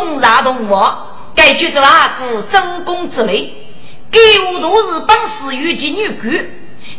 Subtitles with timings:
[0.00, 3.52] 送大同王，该就是阿哥周公之类，
[4.10, 4.18] 该
[4.50, 6.46] 我都是本事与其女婿，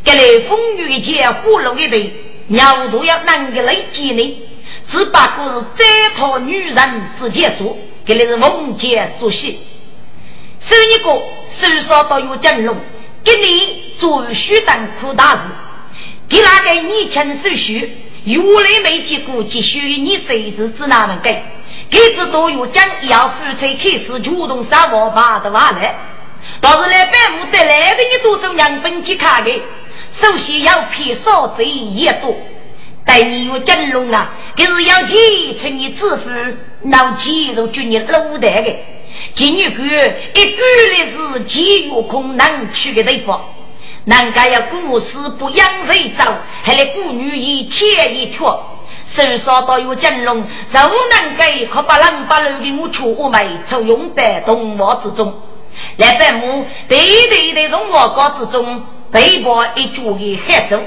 [0.04, 2.14] 该来风雨一切火龙一对，
[2.48, 4.44] 鸟都要能个来接呢。
[4.92, 9.60] 只八股是这套女人之结束，给来是梦见做戏。
[10.70, 11.12] 生一个
[11.60, 12.78] 手上都有金龙，
[13.24, 15.40] 给你做许当苦大事，
[16.30, 17.98] 给那个你亲手续。
[18.24, 21.44] 原来没结果，继续你谁子只哪能给？
[21.92, 25.94] 给子都有将要夫妻开始主动上我发的话来，
[26.62, 29.52] 倒是来百无得来的一多种样本去看的。
[30.22, 32.34] 首先要骗少贼也多，
[33.06, 35.10] 待你有金龙啊，给是要钱
[35.62, 36.30] 请你支付，
[36.84, 38.76] 拿钱都就你卤蛋的。
[39.36, 43.44] 今日个一个的是钱有空能去的地方。
[44.06, 45.08] 难怪要故事
[45.38, 46.24] 不养谁走，
[46.64, 48.78] 还来故女一切一脱。
[49.16, 55.34] 手上都有金龙，肉能给，可把冷把楼的我出我眉，抽用在动物之中。
[55.98, 56.98] 来百亩对
[57.30, 60.80] 对的从我高之中，被迫一脚给害走。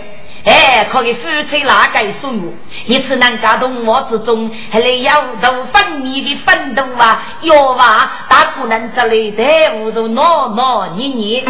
[0.45, 1.21] 哎，可以夫
[1.51, 2.53] 妻哪个所有？
[2.87, 7.39] 一次能感动我之中，还来要头分泌的奋斗啊！
[7.41, 11.45] 要话大不能这里在屋头闹闹捏捏。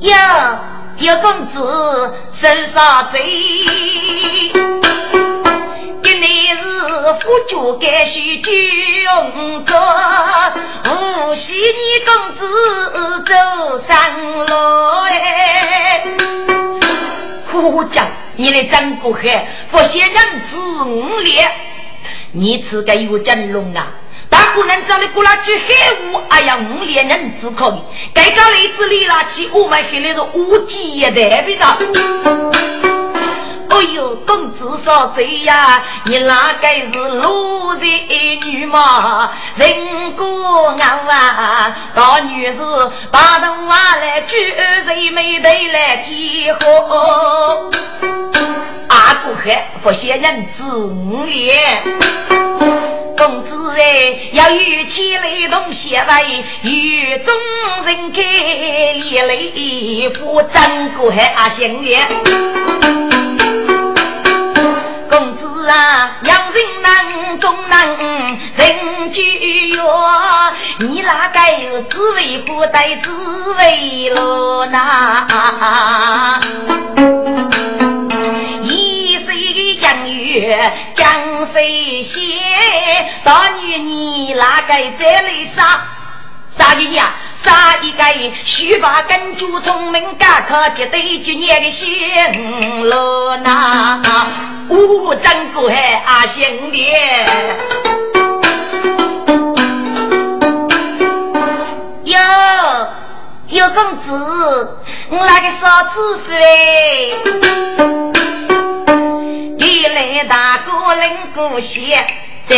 [0.00, 0.60] 呀，
[0.98, 1.58] 有公子
[2.40, 3.18] 手上贼，
[6.04, 6.62] 今年是
[7.20, 9.04] 夫家该许军
[9.64, 9.74] 歌，
[10.84, 12.38] 无喜你公子
[13.26, 13.32] 走
[13.88, 13.96] 上
[14.46, 14.54] 路
[15.10, 15.12] 哎。
[17.50, 18.06] 夫将，
[18.36, 20.14] 你来张过海，不写人
[20.48, 21.50] 子五列，
[22.32, 23.88] 你此该有真龙啊！
[24.38, 25.64] 大姑娘找的过来去海
[26.04, 27.82] 雾，哎呀，五连人只可以。
[28.14, 31.84] 该找雷子里拉去，我们黑来是无极也代表的。
[33.68, 35.82] 哎呦，公子说谁呀？
[36.04, 37.82] 你哪个是路人
[38.46, 39.32] 女嘛？
[39.56, 47.70] 人过傲啊，大女子把头啊来举，人没得来提火。
[48.88, 51.82] 阿哥还不嫌人子五脸。
[53.18, 57.34] 公子哎，要有钱来动血为，与众
[57.84, 58.22] 人开
[58.92, 62.06] 立雷，不争过还阿心愿。
[65.10, 67.96] 公子啊，养人难，终难
[68.56, 69.20] 人居
[69.70, 69.82] 远，
[70.78, 73.10] 你哪该有滋味不带滋
[73.58, 76.38] 味了呐？
[80.08, 80.58] 江月
[80.94, 81.06] 江
[81.52, 82.16] 水险，
[83.24, 85.62] 大女你哪个在里杀？
[86.58, 87.12] 杀一呀，
[87.44, 88.02] 杀一个
[88.44, 94.00] 须把根就聪明干可绝对几年的心了呐！
[94.70, 96.86] 五张过海阿兄弟，
[102.04, 102.18] 哟
[103.48, 104.78] 有公子，
[105.10, 106.18] 我那个嫂子
[109.68, 109.82] 妃。
[109.82, 112.02] 来大哥领过鞋，
[112.48, 112.56] 叫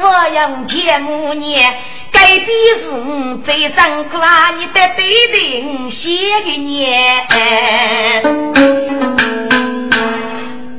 [0.00, 1.76] 我用钱五年，
[2.10, 2.48] 改变
[2.80, 4.50] 是最辛苦啊！
[4.56, 6.88] 你得对对写给你。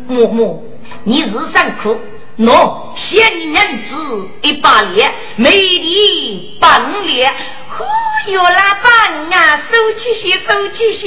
[0.08, 0.64] 木木，
[1.04, 2.00] 你是辛苦，
[2.40, 7.32] 喏，写你娘子一把脸，美丽半脸，
[7.78, 7.86] 忽
[8.32, 11.06] 悠拉板啊，收起些，收起些。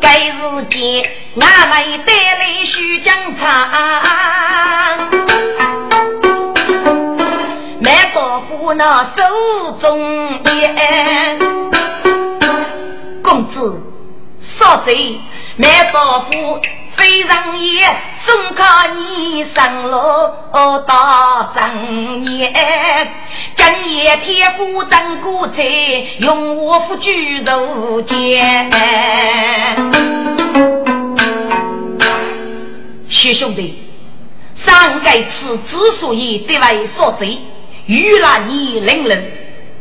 [0.00, 0.39] 该日
[0.70, 1.04] 间，
[1.40, 3.46] 俺们带来许江茶，
[7.80, 9.22] 买到不那手
[9.80, 11.38] 中烟。
[13.52, 13.82] 子，
[14.58, 15.18] 少贼
[15.56, 16.60] 卖少妇，
[16.96, 17.82] 非常也
[18.26, 18.64] 送靠
[18.94, 19.96] 你上路
[20.86, 22.52] 到上年，
[23.56, 25.62] 今夜天夫登古寨，
[26.18, 28.70] 用我夫举头见。
[33.10, 33.76] 徐兄弟，
[34.64, 37.38] 三盖此之所以得为所贼，
[37.86, 39.32] 遇了你令人，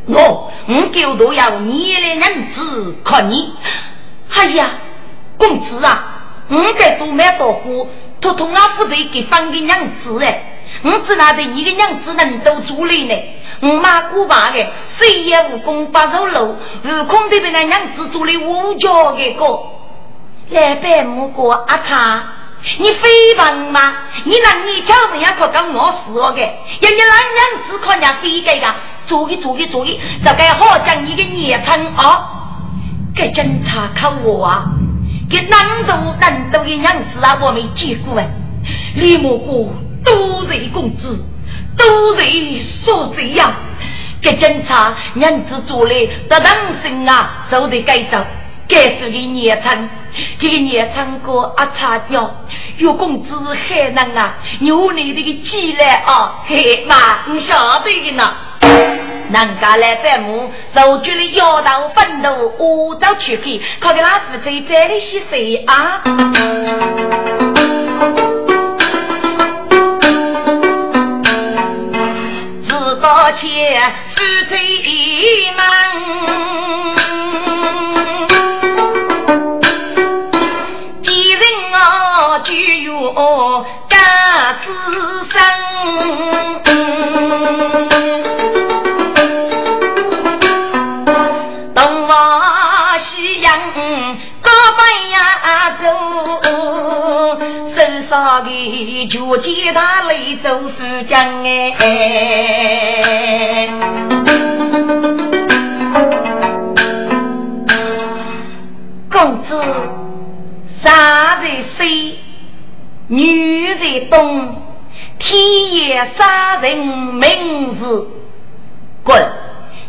[0.08, 3.54] 我我狗都要你的人子看你。
[4.34, 4.72] 哎呀，
[5.38, 7.88] 公子啊，我在多买多货，
[8.20, 10.46] 偷偷俺负责给放给娘子哎。
[10.84, 13.16] 我只拿的你的娘子能都助力呢。
[13.62, 14.68] 我妈古巴的，
[15.00, 19.64] 谁也无功不受禄，悟空的被俺娘子做的五角的个。
[20.50, 22.34] 来拜木过阿茶。
[22.78, 23.80] 你飞棒吗？
[24.26, 28.68] 你让你叫人家可跟我死了的，要你让娘子靠人家飞给个，
[29.08, 32.36] 注意注意注意，这个好讲你的昵称啊！
[33.16, 34.66] 给警察看我啊！
[35.30, 38.30] 给难度难度的娘子啊，我没见过哎！
[38.96, 39.72] 李蘑菇
[40.04, 41.24] 都是公子，
[41.78, 42.24] 都是
[42.84, 43.56] 说贼呀！
[44.22, 46.46] 给警察娘子做的这人
[46.84, 48.26] 生啊，都得改造。
[48.70, 49.90] 该是的年成，
[50.40, 52.32] 给年成过阿差掉，
[52.78, 58.24] 有公子海南啊，牛你这个鸡来啊，嘿妈，你晓得的呢。
[59.32, 66.02] 人家来拜墓，手举的摇头奋斗，我走去去，靠给老子在这里洗谁啊？
[72.68, 76.09] 自道前夫妻忙。
[98.40, 101.78] 手上的就见他泪走富江哎，
[109.12, 109.62] 公子
[110.82, 110.90] 啥
[111.42, 112.18] 在谁？
[113.08, 114.56] 女在东，
[115.18, 118.08] 天也杀人名字
[119.04, 119.22] 滚！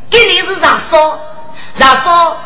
[0.08, 1.20] 这里是咋说？
[1.78, 2.36] 咋说？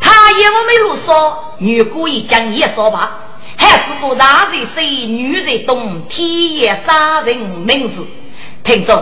[0.00, 3.18] 他也我没路说，女故意讲也说吧，
[3.64, 5.06] 还是不大在谁？
[5.06, 8.06] 女在东，天也杀人名字。
[8.62, 8.94] 听众，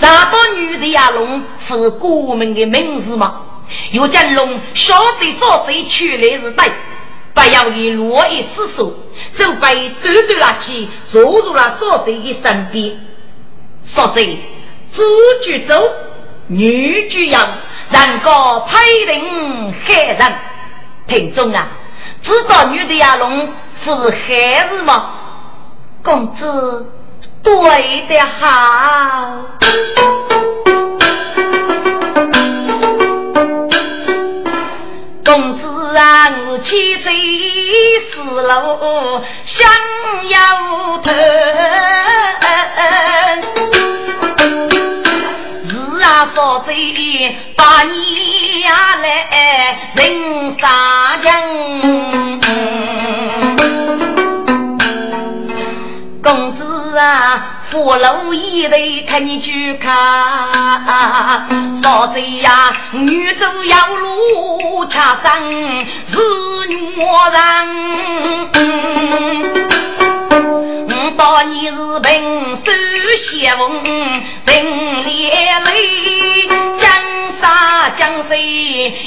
[0.00, 1.10] 啥多女的呀？
[1.10, 3.42] 龙是国民的名字吗？
[3.92, 6.72] 有将龙晓得说谁取来是对。
[7.34, 8.92] 不要以落叶失手，
[9.38, 12.98] 就被短短拉起，坐入了少贼的身边。
[13.94, 14.38] 少贼
[14.92, 15.02] 子
[15.44, 15.80] 举走，
[16.48, 17.40] 女举扬，
[17.90, 20.34] 人高派人害人。
[21.06, 21.68] 听众啊，
[22.22, 23.48] 知道女的呀龙
[23.84, 25.10] 是孩子吗？
[26.02, 26.92] 公子
[27.42, 27.52] 对
[28.08, 28.46] 的好。
[35.24, 37.12] 公子啊我七岁
[38.10, 38.44] 死路
[39.46, 39.58] 想
[40.30, 40.38] 要
[40.98, 41.14] 疼，
[45.68, 46.68] 是啊，少岁
[47.56, 49.06] 把你呀来
[49.94, 50.66] 人杀
[51.22, 51.28] 将，
[57.88, 59.96] 我老一对看你去看，
[61.82, 66.18] 嫂子呀，女走要路恰生是
[66.68, 66.76] 女
[67.32, 67.38] 人。
[71.16, 72.70] 到你是平手
[73.30, 73.82] 写文，
[74.44, 76.46] 平烈泪，
[76.78, 76.86] 江
[77.40, 78.34] 山江水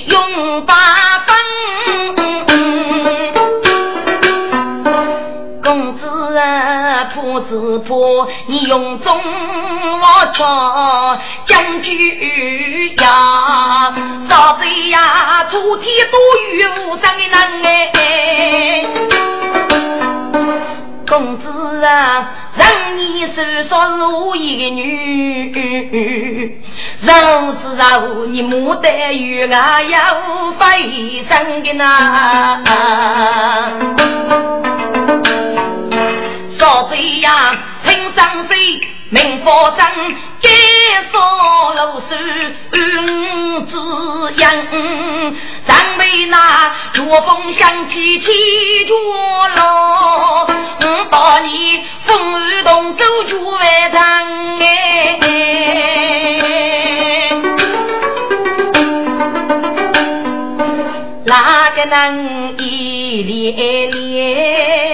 [0.07, 0.73] 永八
[1.27, 1.35] 分。
[7.21, 13.93] 啊，破子破，你用中我枪，将军呀，
[14.27, 16.19] 少贼呀，昨天多
[16.51, 18.83] 遇无上的人哎。
[21.07, 21.43] 公子
[21.85, 23.35] 啊，让你说
[23.69, 26.59] 说是我一个女，
[27.01, 27.13] 肉
[27.61, 29.97] 子肉，你莫得与俺有
[30.57, 32.63] 非生的呐。
[36.61, 38.55] 少贼呀，听上水，
[39.09, 39.79] 明佛生，
[40.39, 40.47] 该
[41.09, 42.15] 说露水
[42.71, 43.71] 五子
[44.37, 44.53] 样。
[45.67, 48.27] 上辈那秋风响起起
[48.85, 48.93] 竹
[49.55, 50.45] 楼，
[50.83, 53.99] 我把你风雨动走竹外长
[54.59, 54.63] 哎。
[61.25, 64.90] 哪个能一连连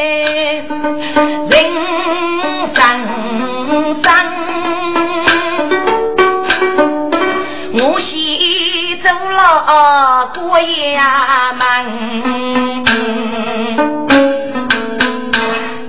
[10.33, 12.83] 过衙门，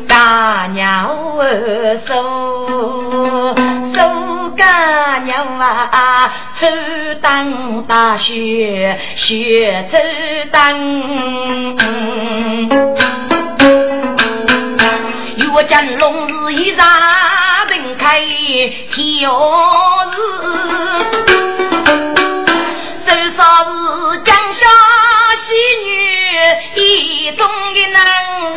[0.07, 2.11] 大娘儿手
[3.95, 3.99] 手
[4.57, 6.67] 干娘啊，抽
[7.21, 9.99] 当大雪雪抽
[10.51, 10.59] 当。
[15.37, 16.87] 月见龙日一上
[17.69, 20.58] 人开天日。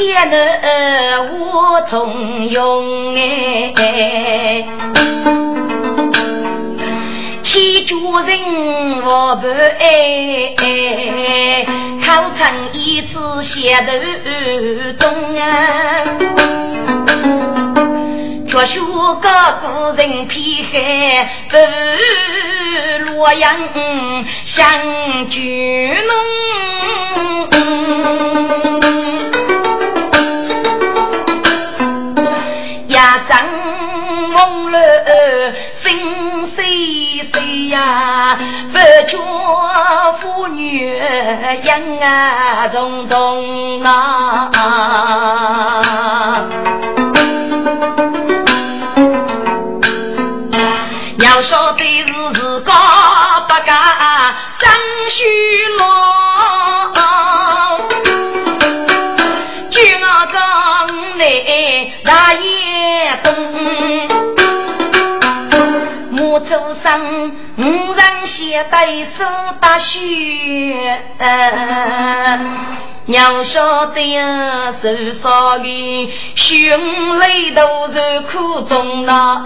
[0.00, 1.36] 艰难无
[1.90, 3.14] 从容
[3.76, 4.64] 哎，
[7.44, 7.52] 千
[7.84, 7.90] 家
[8.26, 8.32] 人
[9.04, 9.84] 我不爱，
[12.02, 12.40] 考成
[12.72, 13.92] 一次写头
[14.98, 15.02] 中
[15.36, 15.42] 啊。
[18.48, 18.80] 学学
[19.20, 19.28] 个
[19.98, 20.38] 人偏
[20.72, 20.74] 海
[21.50, 21.52] 不
[23.12, 23.44] 洛阳
[24.46, 24.58] 相
[25.28, 25.38] 聚
[26.08, 26.10] 浓，
[34.70, 38.38] 了心碎碎呀，
[38.72, 39.16] 不觉
[40.20, 40.96] 妇女
[41.64, 44.50] 养啊重重啊。
[51.18, 53.76] 要晓得是自个不敢
[54.58, 54.70] 真
[55.10, 55.18] 虚
[55.78, 55.84] 落，
[69.80, 71.00] 雪。
[73.06, 74.88] 要晓得呀，受
[75.20, 79.42] 伤的血泪都是苦中呐。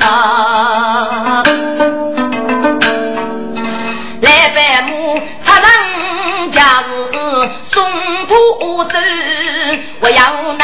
[4.21, 7.19] 来拜母，他能家是
[7.73, 7.91] 送
[8.27, 8.35] 土
[8.91, 8.99] 手，
[10.01, 10.63] 我要那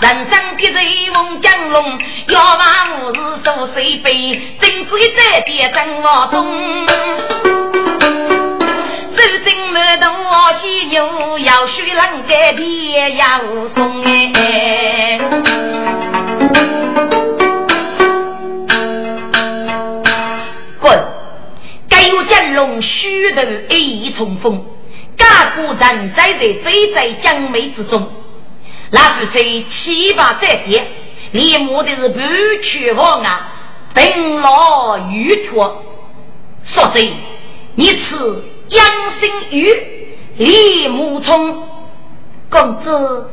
[0.00, 2.64] 人生的瑞翁江龙，要把
[2.96, 6.36] 五日收水杯，真子的这点真我中。
[9.20, 10.06] 手真满肚
[10.62, 13.26] 犀牛，要水冷盖天要
[13.74, 15.20] 送哎。
[20.80, 20.98] 滚！
[21.90, 24.64] 该有江龙须头一冲锋，
[25.18, 28.10] 家国人在在追在江梅之中，
[28.90, 30.86] 那不在七八在点，
[31.32, 32.18] 你摸的是不
[32.62, 33.52] 屈王啊，
[33.92, 35.84] 等老玉托，
[36.64, 37.06] 说真，
[37.74, 38.44] 你吃。
[38.70, 38.86] 杨
[39.20, 41.68] 新玉、李木冲，
[42.48, 43.28] 公子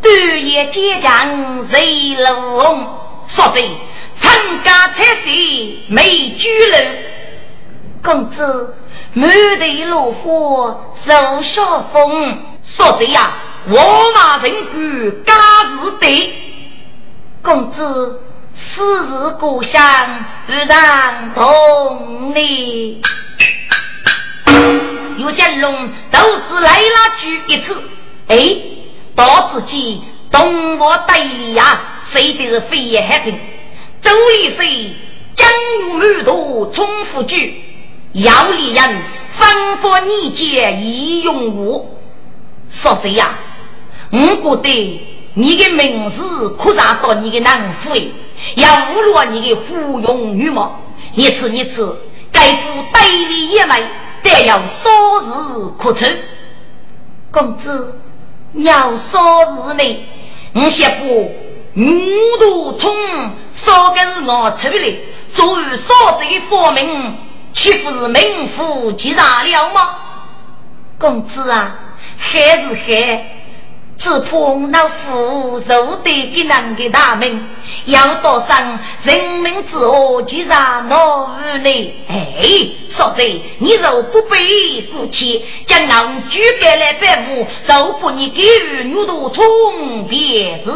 [0.00, 2.86] 半夜结将谁龙？
[3.28, 3.68] 说对，
[4.18, 6.78] 参加彩戏美居楼，
[8.02, 8.76] 公子
[9.12, 12.38] 满地落花受小风。
[12.64, 13.30] 说对呀，
[13.68, 13.78] 我
[14.14, 15.34] 马人官家
[15.84, 16.32] 是对，
[17.42, 18.22] 公子
[18.56, 19.80] 此日故乡
[20.46, 23.02] 自然同你。
[25.18, 27.76] 有金龙都是来了举一次，
[28.28, 28.36] 哎，
[29.16, 31.62] 到自己东我对里呀，
[32.12, 33.36] 谁的是飞也海听？
[34.00, 34.92] 周礼水
[35.34, 35.50] 江
[35.98, 37.62] 满头冲复举，
[38.12, 39.02] 姚里人
[39.40, 41.98] 吩咐你姐易用武，
[42.70, 43.34] 说谁呀？
[44.12, 45.00] 我觉得
[45.34, 48.08] 你的名字可上到你的南府哎，
[48.54, 50.80] 要侮辱你的芙蓉羽毛，
[51.14, 51.98] 一次一次，
[52.30, 53.82] 该副对里也没。
[54.22, 54.60] 但要少
[55.22, 56.18] 日可成，
[57.30, 58.00] 公子
[58.54, 60.06] 要少日呢？
[60.52, 61.34] 你先不
[61.76, 62.90] 五毒虫
[63.54, 64.94] 少根我出来，
[65.34, 67.16] 作为少这个发明，
[67.52, 69.94] 岂不是名副其实了吗？
[70.98, 71.74] 公子啊，
[72.18, 73.37] 还是还
[73.98, 77.48] 只碰那福寿得给难给大门，
[77.86, 81.96] 要多上人民之恶，既然恼无内。
[82.08, 82.16] 哎，
[82.96, 84.38] 说的你若不背
[84.92, 90.72] 夫妻，将郎举给来百步，就不你给予女奴从别子。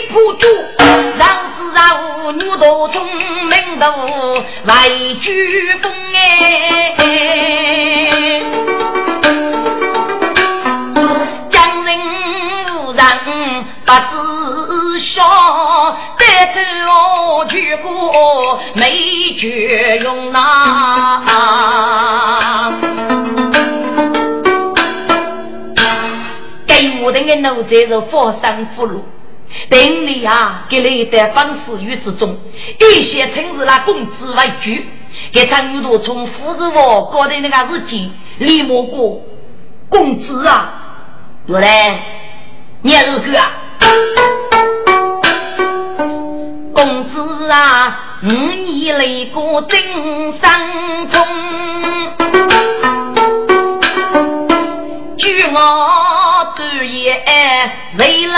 [0.00, 0.46] 名飞扑主，
[1.18, 3.04] 让子让女多聪
[3.48, 3.86] 明多，
[4.64, 4.88] 来
[5.20, 6.96] 举风哎。
[11.50, 11.98] 将人
[12.96, 13.06] 让
[13.84, 15.18] 不知晓，
[16.18, 16.22] 带
[16.54, 16.58] 走
[17.48, 20.42] 举过没绝用啊！
[27.02, 29.00] 我的奴才是佛山俘虏，
[29.68, 32.36] 等你啊，给了一袋方世玉之中，
[32.78, 34.70] 一些称是那公子为主，
[35.32, 39.20] 给张玉多从富士我搞的那个日记李莫过
[39.88, 40.72] 公子啊，
[41.48, 41.66] 我嘞，
[42.82, 43.50] 你是个啊，
[46.72, 49.80] 公子啊，五年来过真
[50.40, 51.26] 山中，
[55.16, 56.19] 据我。
[57.98, 58.36] 为龙，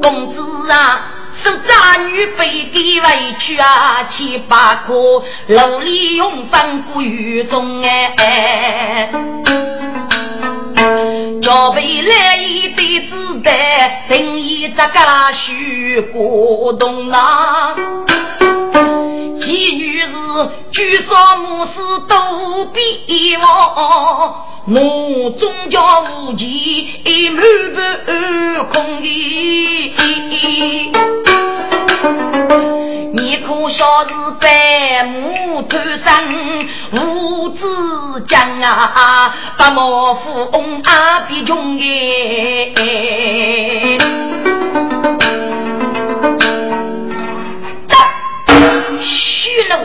[0.00, 0.74] 公子啊，
[1.42, 9.10] 受渣女被给委屈啊，七八颗楼里用饭不雨中哎，
[11.42, 13.50] 交杯来一杯子的，
[14.08, 17.74] 等一这个许过冬啊。
[19.40, 19.46] 其
[19.76, 20.08] 女是
[20.72, 21.70] 举少母师
[22.08, 23.44] 都比我，
[24.68, 26.42] 我终叫无奇
[27.30, 27.42] 满
[27.74, 27.76] 半
[28.68, 29.06] 空的。
[33.12, 36.08] 你可晓是百亩土生
[36.92, 37.60] 无子
[38.28, 42.74] 将啊，把毛富翁阿比穷虚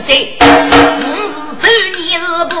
[0.02, 0.10] 奴才，
[0.40, 0.46] 我
[1.60, 1.66] 是周
[2.00, 2.54] 年日不，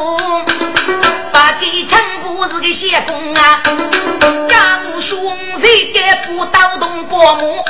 [1.32, 3.62] 把给陈不是个先锋啊！
[4.48, 7.64] 家母兄谁该不刀动伯母？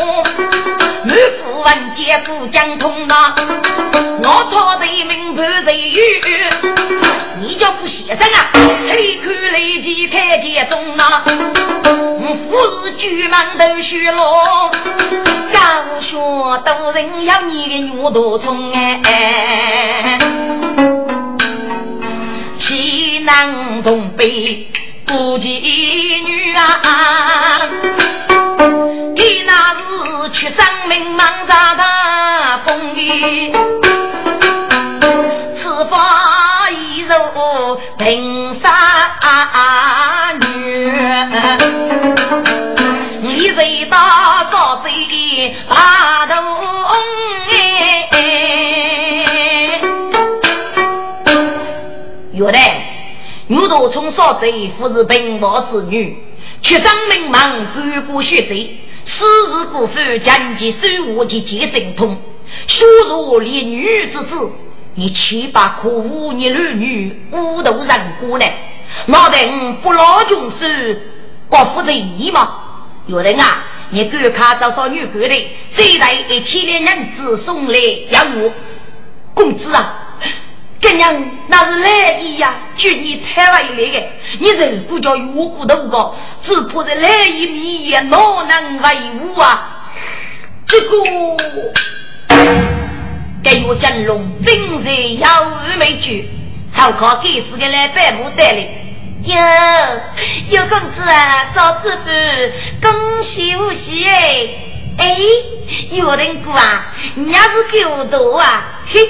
[1.04, 3.34] 满腹文杰不讲通啊！
[4.22, 6.20] 我讨贼名判贼狱，
[7.40, 8.52] 你叫不先生啊？
[8.92, 11.24] 立刻立即开解中啊！
[12.50, 14.70] 富士巨门都虚落，
[15.24, 15.31] 高
[16.02, 16.18] 学
[16.64, 20.18] 多人要你的牛头虫哎，
[22.58, 24.68] 西南东北
[25.06, 25.48] 不及
[26.26, 26.62] 女啊，
[29.14, 33.52] 你那是去生命忙杂大风雨，
[35.62, 38.68] 此法一柔平沙
[40.40, 40.42] 女。
[43.34, 44.90] 一人打扫贼
[45.68, 46.34] 大头
[48.12, 48.20] 哎，
[52.32, 52.58] 原来
[53.46, 56.16] 牛头从扫贼不是贫乏之女，
[56.60, 57.40] 却生名忙
[57.74, 60.78] 干过血贼，私事过夫将其手
[61.14, 62.16] 握及结正通，
[62.66, 64.52] 羞辱连女之子，
[64.94, 68.44] 你七八可恶逆儿女，无头人过呢？
[69.06, 71.00] 那等不老穷时，
[71.48, 72.58] 我负责你吗？
[73.06, 75.28] 有人啊，你赶快找少女过来，
[75.76, 77.78] 这来一千两银子送来
[78.10, 78.52] 养我。
[79.34, 80.18] 公子啊，
[80.80, 81.12] 这娘
[81.48, 89.90] 那是来意呀，就你台湾来的，你人不叫我骨头高，只怕这来意米也哪能为伍啊？
[90.66, 90.88] 这个
[93.42, 96.28] 给我金龙真是有二美句，
[96.74, 98.81] 超靠给死的来百亩带来。
[99.24, 99.36] 哟，
[100.50, 104.48] 有公子啊，少吃饭，恭喜无喜哎！
[104.98, 105.16] 哎，
[105.92, 109.00] 有人哥啊，你要是给我多啊，嘿，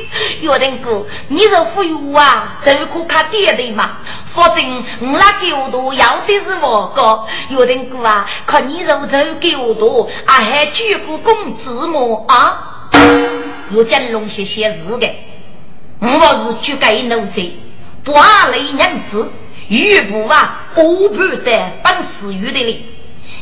[0.42, 3.98] 有人哥，你若富裕啊，就可看爹的嘛。
[4.35, 7.25] 反正我那给我多，要的是我哥。
[7.48, 12.90] 有人哥啊，看你若就给我多，啊还举个工资么啊？
[13.70, 15.11] 有金龙些些事的，
[16.01, 17.51] 我是举个奴才，
[18.05, 19.33] 不二类娘子。
[19.72, 22.85] 玉不啊，我不得本事玉的哩，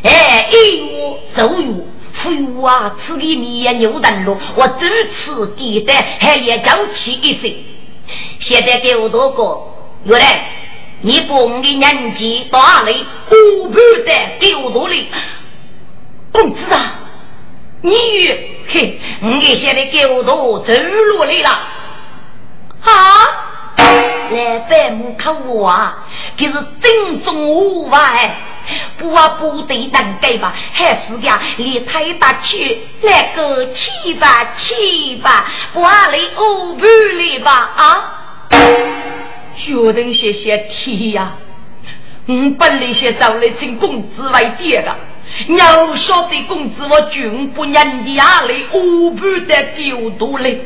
[0.04, 1.74] 哎，一月、十月、
[2.22, 7.56] 富啊，此里面也牛人路，我如此地带，还要娇气一些。
[8.38, 9.42] 现在给我多个，
[10.04, 10.24] 有人，
[11.00, 12.92] 你把我的年纪大了，
[13.28, 15.08] 不不得给我多哩。
[16.30, 17.00] 公子啊，
[17.82, 17.92] 你
[18.68, 21.50] 嘿，你现在给我多走路来了
[22.82, 22.92] 啊？
[24.30, 28.36] 来百亩看我啊，这是正中无外，
[28.96, 38.14] 不啊不对等改吧，还是呀，你太大气，来个七吧七吧，不啊来五不来吧啊！
[39.56, 41.32] 学等些些天呀，
[42.26, 44.96] 我本来先找来请公子为爹的，
[45.56, 50.64] 要晓得公子我军不年的啊来五不得丢多嘞。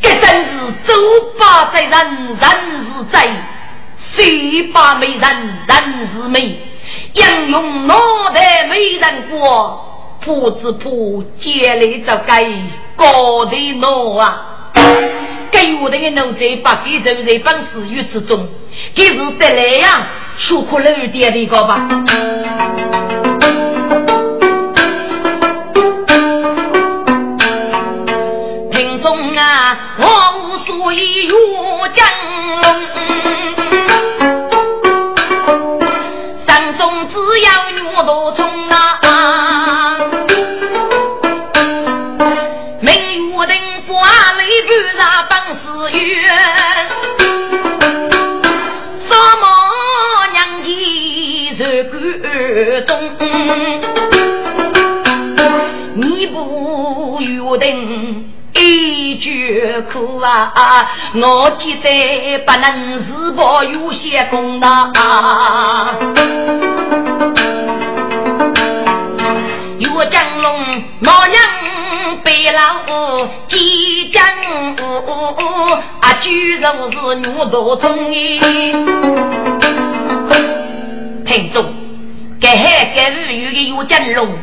[0.00, 0.50] 这真是
[0.86, 0.94] 走
[1.38, 3.30] 八载人人是贼，
[4.14, 6.58] 谁把美人人是美，
[7.14, 7.94] 杨勇脑
[8.34, 12.44] 袋没人过，不知不接来就该
[12.96, 14.46] 高的脑啊！
[15.50, 18.48] 给我的个奴才把给走在本事狱之中，
[18.94, 20.06] 给是得来呀，
[20.38, 21.88] 受苦了点的个吧。
[61.14, 64.90] 我记得不能自保有些功呐。
[69.78, 71.40] 岳江龙老娘
[72.22, 72.60] 背老
[73.48, 74.24] 几江
[76.00, 78.12] 啊，居然是牛头虫哎！
[81.26, 81.64] 听众，
[82.40, 84.38] 该海该日语的岳江龙，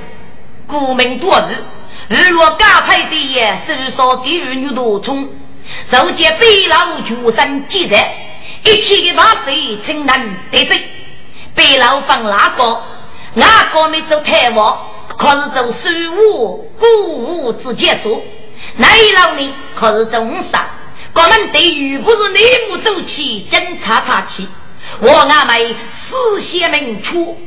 [0.68, 1.64] 古名多日。
[2.10, 5.28] 日落加派的也，手上给予女多冲，
[5.92, 7.98] 受见北老全身记得，
[8.64, 10.82] 一切的大水请难得罪。
[11.56, 12.82] 北老放哪个？
[13.34, 14.78] 哪个没走太王？
[15.18, 18.22] 可是走水务、谷物之间做。
[18.76, 19.54] 那老呢？
[19.76, 20.68] 可是走五杀。
[21.14, 24.48] 我们对于不是内幕走起，侦查查起。
[25.02, 25.76] 我阿妹
[26.10, 27.38] 四线明处，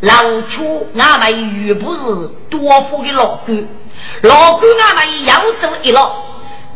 [0.00, 1.32] 老处阿妹
[1.66, 3.68] 又不是多福的老官。
[4.22, 6.00] 老官阿们要走一路，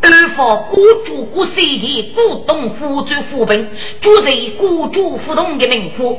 [0.05, 6.19] 二方孤主孤水的古东湖州府本，住在孤主府东的名户。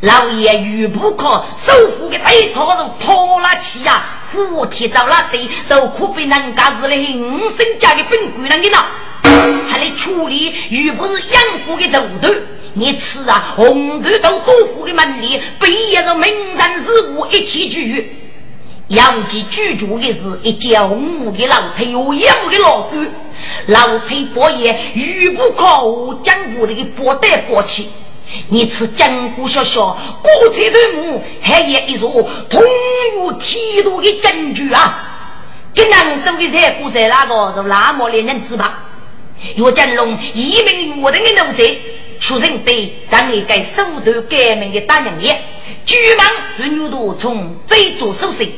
[0.00, 1.28] 老爷遇不可
[1.64, 8.78] 首富的被套是拖拉起呀，虎贴着那地，都可被人家是来五身家的本贵人的呢，
[9.70, 12.34] 还来处理又不是养虎的头头。
[12.74, 18.23] 你吃啊，红豆到杜甫的门里，被一个名人事物一起聚。
[18.94, 23.10] 杨继居住的是一间红木的老腿，有一木的老官，
[23.66, 27.90] 老腿伯爷玉不靠江湖的波带波气。
[28.48, 32.10] 你吃江湖小小，国菜头目还有一座
[32.48, 32.62] 通
[33.16, 35.10] 有铁路的证据啊！
[35.74, 38.78] 跟扬州的菜国在那个是那么令人知吧？
[39.56, 41.76] 岳江龙一名岳人的奴才，
[42.20, 45.42] 出人被当一个手段改名的大娘爷，
[45.84, 46.26] 举门
[46.56, 48.48] 是牛头从最做首饰。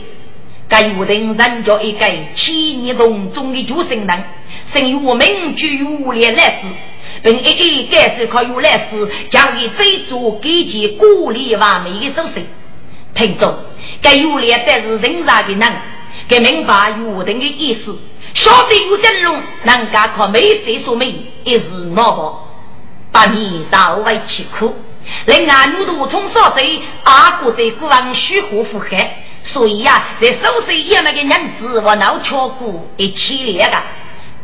[0.68, 4.24] 该约定人叫一个千年隆中的主神人，
[4.72, 6.62] 生于我们居无连来世，
[7.22, 12.44] 并一一改是靠有来世，将以追逐给其鼓励完美的手势。
[13.14, 13.54] 听众，
[14.02, 15.72] 该有连才是人上的人，
[16.28, 17.96] 该明白约定的意思，
[18.34, 22.48] 晓得有真龙，人家靠美色说明，一时恼火，
[23.12, 24.74] 把你稍微吃苦。
[25.26, 29.22] 另外，女徒从少岁，阿哥在国王虚火附害。
[29.46, 33.80] 所以呀，在收拾一那个人子，我脑壳骨一起列的。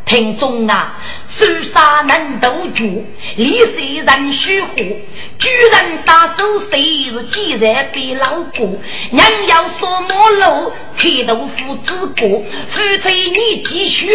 [0.05, 0.97] 听众啊，
[1.39, 3.05] 手杀能斗主，
[3.37, 8.67] 立谁人虚虎，居然打手谁是既然被老过，
[9.11, 14.07] 人要说莫路，开豆腐之过，夫妻你继续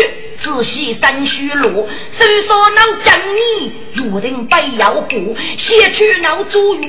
[0.42, 5.08] 仔细三虚路，手杀能将你约定不要过，
[5.56, 6.88] 先去老祖院，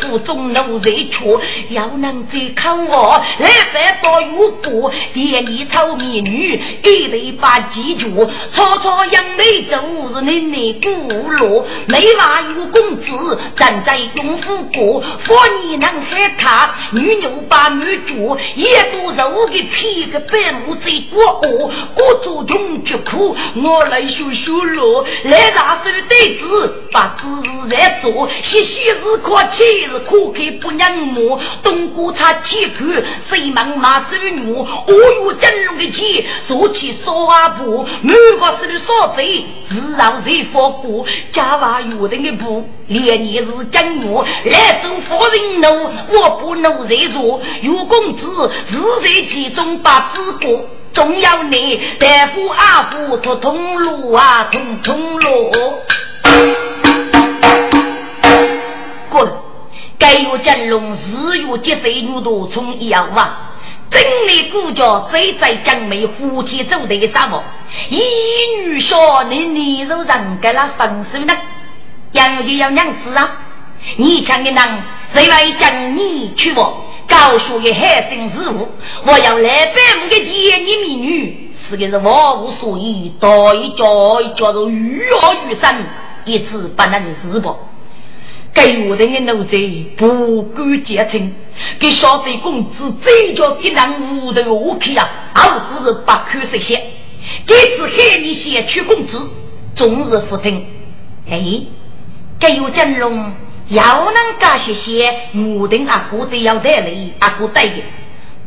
[0.00, 1.38] 府中奴才缺，
[1.70, 8.06] 要能再看我来饭到月过，点一草美女，一类把鸡脚，
[8.54, 27.26] 草草杨梅就是奶奶骨落，没娃有公子站在永福国，过年能害他，女牛把女主，也都肉给劈个白木最过哦，过做穷绝苦，我来修修路，来大手对子，把子
[27.68, 44.14] 在做，些许是可气是可给不娘母，东姑茶铁盘，谁忙马走女，我有真龙的气，说起说阿婆，每个是的说贼，自然谁发过，家娃有的个不，连年是真女，
[44.44, 50.64] 来做夫人奴，我不能再做，有公子自在其中把子过。
[50.92, 55.50] 总要你大夫阿夫通通路啊，通通路。
[59.10, 59.28] 滚！
[59.98, 63.30] 该有真龙日月接水女都从一样哇！
[63.90, 67.42] 真理古教最在江梅夫妻走的沙漠，
[67.88, 68.00] 一
[68.60, 71.32] 女说你你肉人给他分手呢？
[72.12, 73.42] 杨就要娘子啊！
[73.96, 74.82] 你抢的人
[75.14, 76.82] 谁来将你去我？
[77.08, 78.68] 告诉一海生事物，
[79.04, 85.84] 我要来百亩的甜言蜜语，是个是万无所依，到一叫叫做欲而欲生，
[86.24, 87.54] 一直不能自拔。
[88.56, 89.58] 给我的个奴才
[89.98, 91.34] 不敢结亲，
[91.78, 96.82] 给小费公子这叫一人无头无气啊，而不是不可实现。
[97.46, 99.28] 这次害你先娶公子，
[99.74, 100.64] 终日不听。
[101.30, 101.38] 哎，
[102.40, 103.30] 给我真龙。
[103.68, 105.12] 要能干些些，
[105.58, 107.82] 我等阿哥都要带来，阿哥带的。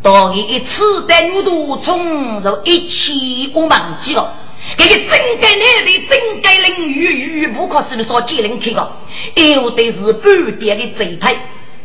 [0.01, 4.33] 到一次带女都冲入一起我忘记了。
[4.77, 8.91] 这个真该男的真该领域与不可思议说接人去个，
[9.35, 11.35] 有的是半点的贼派。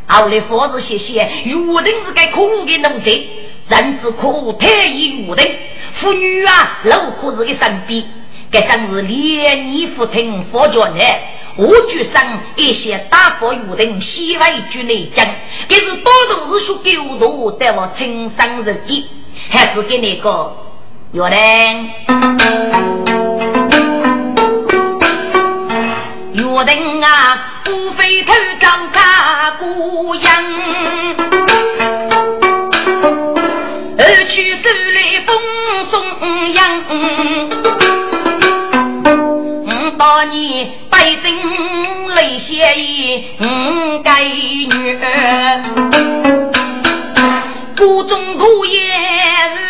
[0.06, 3.26] 后来佛子些些，有的是该苦的农贼，
[3.68, 5.42] 人之苦太易无的，
[6.00, 8.04] 妇女啊，老苦是个身边，
[8.52, 11.00] 这真是连你父听佛教呢。
[11.56, 15.24] 我举上一些大佛有人西外举内将，
[15.68, 19.06] 这是多都是说狗头带我亲生日记，
[19.48, 20.54] 还是给那个
[21.14, 21.38] 有人？
[26.32, 30.34] 有人啊，不非头长大姑娘，
[33.96, 35.30] 而去手里风
[35.92, 35.94] 送
[36.52, 36.60] 羊。
[39.96, 41.24] 把你百姓
[42.16, 44.98] 泪血衣，五该女，
[47.76, 48.74] 孤中孤雁
[49.54, 49.63] 日暮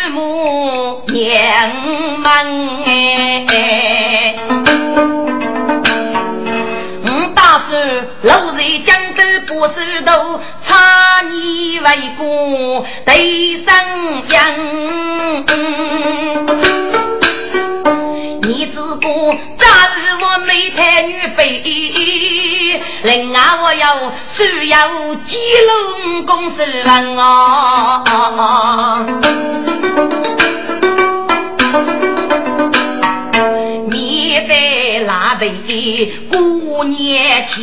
[1.07, 1.69] 娘
[2.19, 2.25] 们
[2.85, 4.35] 哎，
[7.03, 7.71] 五大叔
[8.23, 13.71] 老在江州不知道，差你为过对生
[14.29, 14.35] 养。
[18.57, 21.61] 你只顾早日我美太女妃，
[23.03, 24.77] 另外我要需要
[25.25, 25.35] 几
[25.67, 28.01] 龙公司人哦。
[33.89, 37.59] 你在哪里过年前？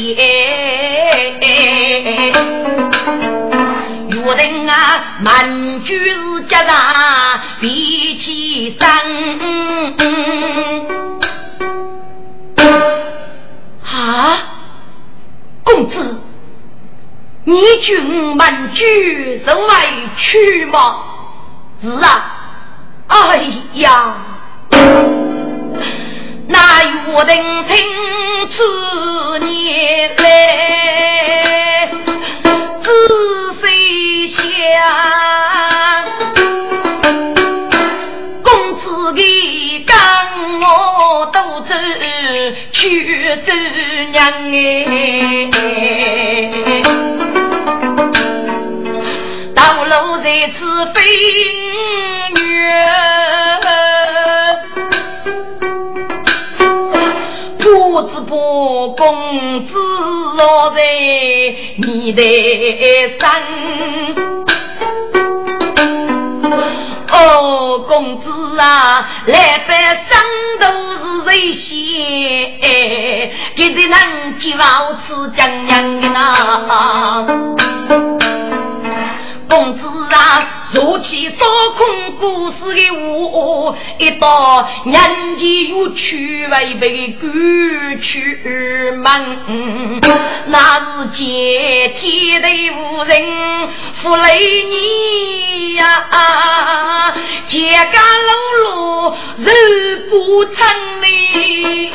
[4.24, 8.88] 有人啊，满居是家上比起生。
[13.84, 14.38] 啊，
[15.64, 16.20] 公子，
[17.44, 19.74] 你军满居是外
[20.16, 21.02] 去吗？
[21.82, 22.38] 是啊。
[23.08, 24.14] 哎呀，
[26.48, 27.76] 那有人听
[28.48, 30.24] 此年来，
[49.54, 49.90] 道路
[50.22, 50.60] 在此
[50.92, 51.00] 飞
[52.38, 52.42] 远，
[57.60, 59.72] 不知不公子
[60.36, 60.82] 落在
[61.78, 62.22] 你的
[63.18, 63.24] 身。
[67.10, 69.70] 哦，公子啊，来拜
[70.10, 70.20] 生
[70.60, 70.66] 都
[71.32, 73.30] 是谁先？
[73.56, 77.26] 给这人接老子讲娘的呐。
[79.48, 81.44] 公子啊，说起烧
[81.76, 84.94] 空故事的我，一到人
[85.38, 87.30] 间又去为被赶
[88.00, 88.18] 出
[88.96, 89.04] 门，
[90.46, 91.22] 那是见
[92.00, 93.12] 天的无人
[94.02, 95.84] 负累你呀，
[97.48, 98.30] 借家路
[98.64, 99.48] 路人
[100.08, 100.56] 不成
[101.02, 101.92] 哩。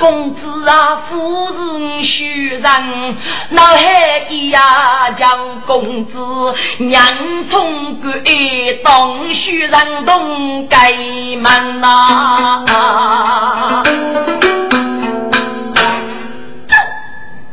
[0.00, 1.14] 公子啊，夫
[1.56, 1.67] 人
[2.04, 2.62] 虚人，
[3.50, 6.18] 脑海里呀将公子
[6.78, 7.02] 娘
[7.50, 8.12] 通关，
[8.84, 10.92] 当虚人动改
[11.40, 12.64] 门呐。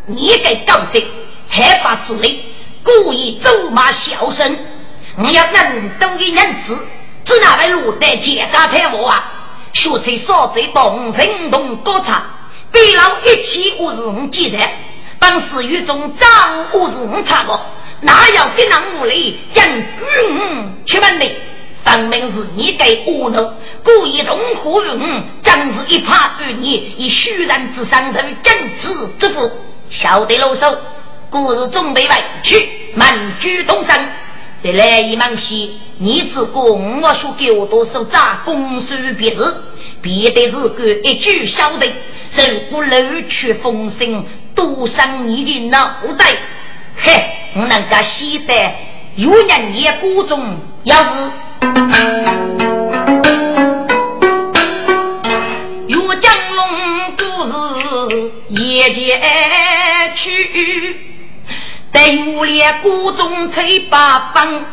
[0.08, 1.04] 你给搞的
[1.50, 2.40] 害怕之类，
[2.84, 4.58] 故意咒骂小生，
[5.18, 6.78] 你要能懂的人子，
[7.26, 9.32] 只拿来落得结家财物啊！
[9.74, 12.24] 学才少在动人动多差。
[12.76, 14.58] 背老一起我是五记得，
[15.18, 17.58] 本事与中张我是五差不，
[18.02, 19.86] 哪要跟那屋里将军
[20.86, 21.26] 去问的？
[21.86, 29.50] 分明是你给恶奴故意同祸于我，将是一派与你以虚然之身受正直之福，
[29.90, 30.76] 晓得啰嗦。
[31.30, 32.10] 故日准备委
[32.44, 34.14] 屈，满居东山。
[34.62, 39.64] 再来一忙戏，你只顾我说给我多少扎公书别字，
[40.02, 41.90] 别的是个一句晓得。
[42.36, 45.80] 人不漏取风声，赌上你的脑
[46.18, 46.26] 袋。
[46.98, 47.12] 嘿，
[47.56, 48.54] 我能够写得
[49.16, 51.10] 有人也孤中，要是
[55.88, 57.24] 有江龙故
[58.10, 59.22] 事也接
[60.16, 60.98] 去，
[61.92, 64.66] 在屋里孤中吹八方，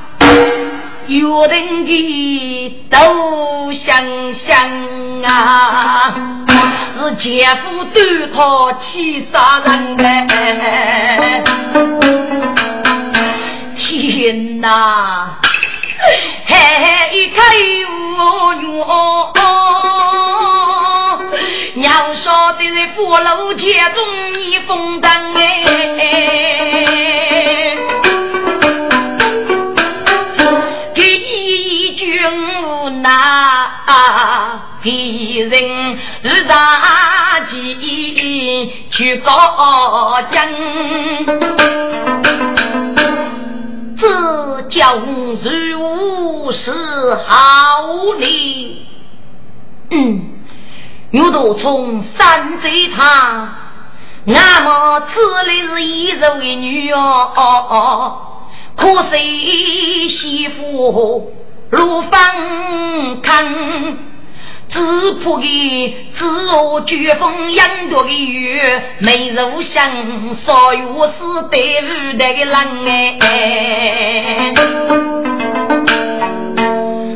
[1.18, 6.14] 有人的都想想啊。
[6.98, 11.42] 是姐夫对他气杀人哎！
[13.76, 14.66] 天哪！
[16.46, 17.40] 还一开
[18.18, 18.20] 我
[18.62, 19.32] 哟！
[21.74, 23.98] 娘说的是福禄家中
[24.34, 27.01] 你风灯哎！
[34.82, 39.32] 别人日大吉去高
[40.32, 40.48] 将，
[43.96, 48.84] 这叫如是好礼。
[49.90, 50.20] 嗯，
[51.12, 53.48] 牛头从山贼他，
[54.24, 58.20] 那么此里是一肉一女哦，
[58.74, 61.32] 可惜媳妇
[61.70, 64.11] 如芳康。
[64.72, 64.80] 只
[65.22, 66.24] 怕给自
[66.56, 68.58] 我绝风扬着的雨，
[69.00, 69.90] 没入乡，
[70.46, 71.12] 所以我是
[71.50, 72.56] 对不得的人
[73.20, 74.54] 哎。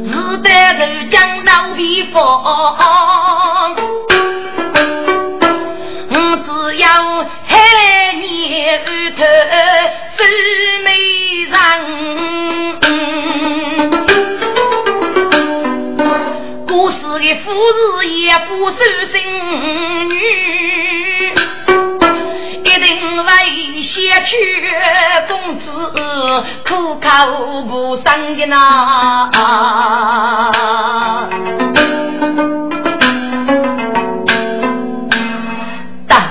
[0.05, 2.23] 是得是江到避风，
[17.27, 18.77] 的夫子也不收
[19.11, 20.15] 心女，
[22.62, 24.31] 一定为先娶
[25.27, 25.65] 公子
[26.69, 29.29] 苦口不生的呐。
[36.07, 36.31] 但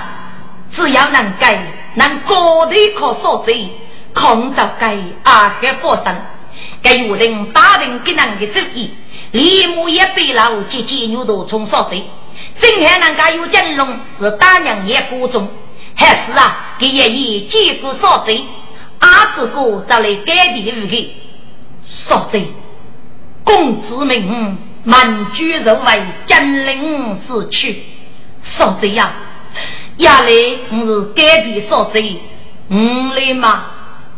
[0.74, 1.62] 只要能改，
[1.96, 3.70] 能高头可所罪，
[4.14, 6.16] 空到改阿黑佛生，
[6.82, 8.94] 给有人打人给人的主意。
[9.36, 12.02] 李母也被老姐姐牛头冲烧水，
[12.62, 15.50] 正还人家有金龙是大娘也孤中，
[15.94, 18.42] 还是啊给爷爷接过烧水，
[19.00, 21.10] 阿哥哥找来改变的语
[22.08, 22.48] 烧水，
[23.44, 27.84] 公子命满居人为金陵死去，
[28.58, 29.16] 烧水呀，
[29.98, 30.30] 亚来
[30.72, 32.22] 我是改变烧水，
[32.70, 32.76] 五
[33.14, 33.66] 来嘛，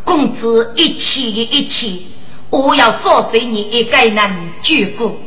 [0.04, 2.12] 公子一起一起。
[2.50, 5.18] 我要说给你一个人举过，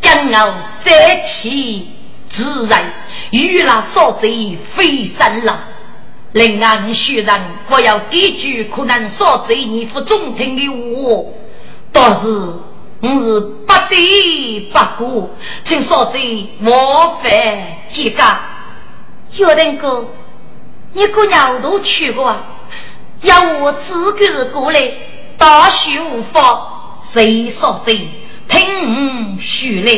[0.00, 0.54] 将我
[0.84, 1.88] 再起
[2.30, 2.92] 自然，
[3.30, 5.58] 与那说贼非三郎。
[6.32, 11.30] 另外，学人我要给句可能说贼你副中听的话，
[11.92, 12.28] 倒是
[13.00, 15.30] 我是不得不过，
[15.64, 17.32] 请说贼莫犯
[17.92, 18.24] 几个。
[19.36, 20.06] 有人哥，
[20.92, 22.36] 你姑娘都去过，
[23.22, 24.80] 要我自个过来。
[25.36, 28.08] 大学无法，谁说谁？
[28.48, 29.90] 听书来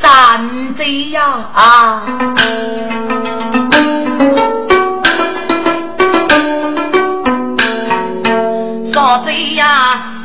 [0.00, 1.22] 三贼呀！
[1.54, 2.02] 啊！
[8.92, 9.64] 少贼呀，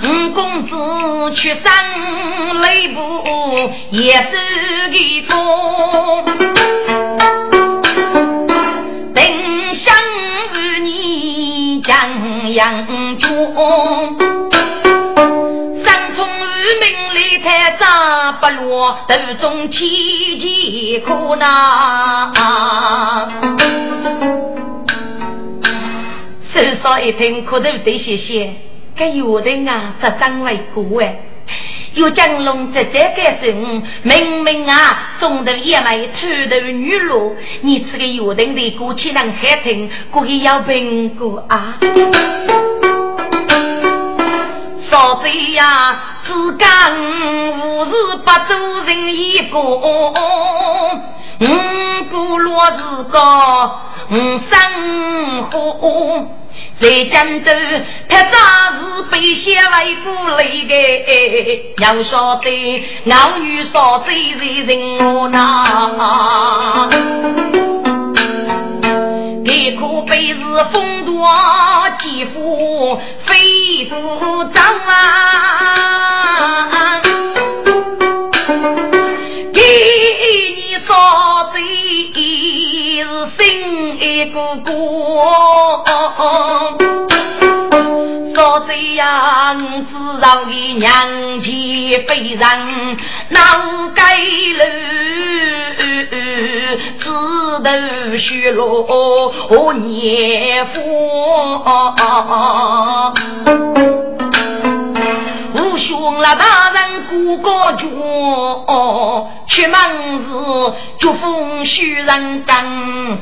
[0.03, 0.75] 五公子
[1.35, 1.73] 去上
[2.61, 2.99] 雷部，
[3.91, 4.31] 也是
[4.91, 4.97] 个
[5.29, 5.33] 风。
[9.13, 9.23] 定
[9.75, 9.95] 香
[10.53, 12.85] 与你江阳
[13.19, 14.06] 中，
[18.47, 22.31] 不落，斗中七级可拿。
[26.53, 28.53] 至少一听，可头得些些，
[28.95, 31.19] 该有的啊，这张为过哎。
[31.93, 33.53] 有江龙在这个时
[34.03, 41.77] 明明啊，中头也没秃头女路，你这个有的的过去能海听，过去要评估啊。
[44.97, 45.95] 少贼呀，
[46.25, 47.91] 只干无事
[48.25, 51.45] 不做人一个，五
[52.09, 53.79] 谷落日高，
[54.09, 54.57] 五生
[55.51, 56.25] 活。
[56.81, 57.51] 在江州，
[58.09, 58.39] 他早
[58.71, 64.73] 是被写为不累的，要晓得老女少最人人
[65.99, 66.89] 我，
[69.79, 70.39] 可被是
[70.71, 71.29] 风多
[71.99, 74.97] 肌肤非不脏啊，
[79.53, 79.61] 给
[80.55, 80.95] 你少
[81.51, 81.61] 最
[82.11, 82.17] 是
[83.37, 83.39] 心
[83.99, 84.55] 一个
[88.37, 88.67] 个。
[88.67, 92.97] 这样子让的娘亲非人
[93.29, 94.15] 难改
[94.57, 94.65] 了，
[96.99, 97.05] 只
[97.63, 100.77] 得许落孽夫。
[105.77, 107.85] 兄了大人过个绝，
[109.47, 109.73] 出门
[110.23, 110.27] 时
[110.99, 112.55] 绝风虚人刚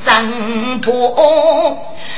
[0.05, 0.11] 上
[0.81, 0.91] 坡。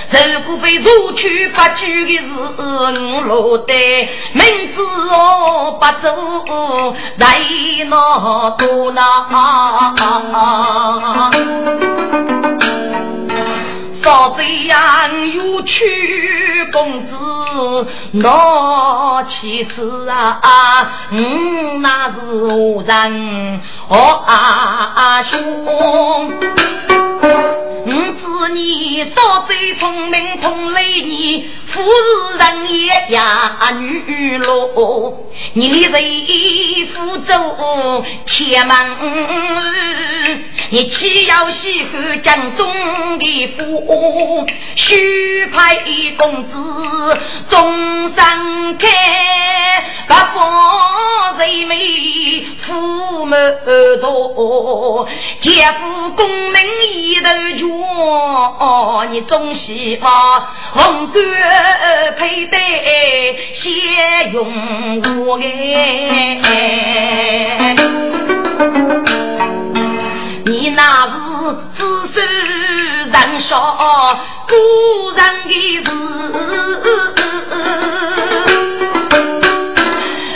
[0.10, 2.24] 如果被捉去不拘的是
[2.58, 3.74] 我落得，
[4.34, 6.06] 明知我不走，
[7.18, 7.40] 来
[7.88, 9.02] 那多那。
[14.08, 17.14] 少这样有娶，公子
[18.24, 23.62] 我妻子啊，嗯，那是何人？
[23.90, 26.32] 哦啊兄。
[27.92, 31.82] 是你少最聪明，同类你富
[32.38, 35.94] 人也呀女罗，你人
[36.94, 38.76] 福州千门，
[40.70, 42.68] 你岂要喜欢江中
[43.20, 44.46] 的富？
[44.76, 45.76] 须派
[46.18, 46.54] 公子
[47.50, 48.88] 终身开，
[50.08, 53.40] 不放人美富满
[54.02, 55.08] 多，
[55.42, 56.60] 姐夫功名
[56.92, 57.77] 一头全。
[57.80, 60.10] 哦，你总喜把
[60.74, 61.24] 红冠
[62.18, 62.58] 佩戴，
[63.54, 65.46] 先用我哎。
[70.46, 71.10] 你那是
[71.78, 71.80] 子
[72.14, 72.26] 孙
[73.10, 74.18] 人少，
[74.48, 74.56] 孤
[75.12, 75.52] 人的
[75.84, 75.90] 事，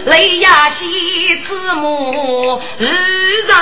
[0.06, 0.82] 泪呀西
[1.48, 2.88] 子母，日
[3.48, 3.58] 上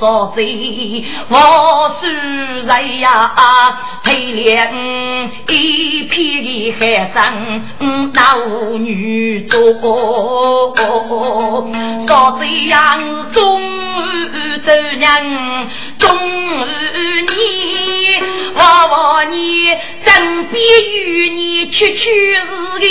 [0.00, 2.06] 我你所罪，我是
[2.62, 3.34] 人呀，
[4.04, 4.72] 配连
[5.48, 8.18] 一片的海生老
[8.78, 9.58] 女做，
[12.06, 12.76] 少这样
[13.32, 15.68] 终于走人，
[15.98, 17.36] 终于你，
[18.54, 19.68] 我我你
[20.04, 20.56] 真比
[20.94, 22.34] 与你去去日
[22.78, 22.84] 的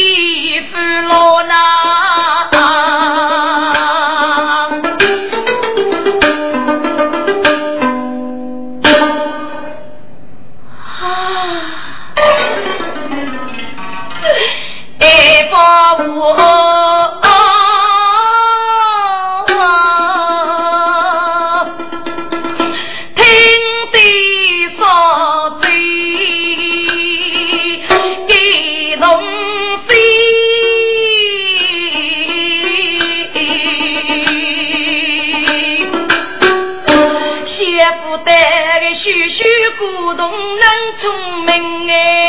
[16.10, 16.36] 我
[23.16, 23.22] 听
[23.92, 23.96] 得
[24.78, 24.82] 说，
[28.28, 28.32] 一
[28.96, 29.04] 种
[29.88, 29.92] 心，
[38.04, 38.32] 不得
[39.78, 40.32] 古董
[41.00, 41.04] 聪
[41.46, 41.52] 明
[41.92, 42.27] 哎。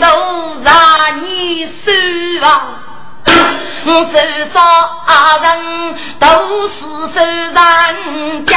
[0.00, 0.06] 都
[0.64, 0.72] 让
[1.24, 2.48] 你收啊！
[3.82, 3.88] 手
[4.52, 5.10] 上
[5.42, 5.46] 人
[6.18, 6.26] 都
[6.68, 6.78] 是
[7.14, 7.18] 手
[7.54, 7.58] 上
[8.46, 8.52] 将，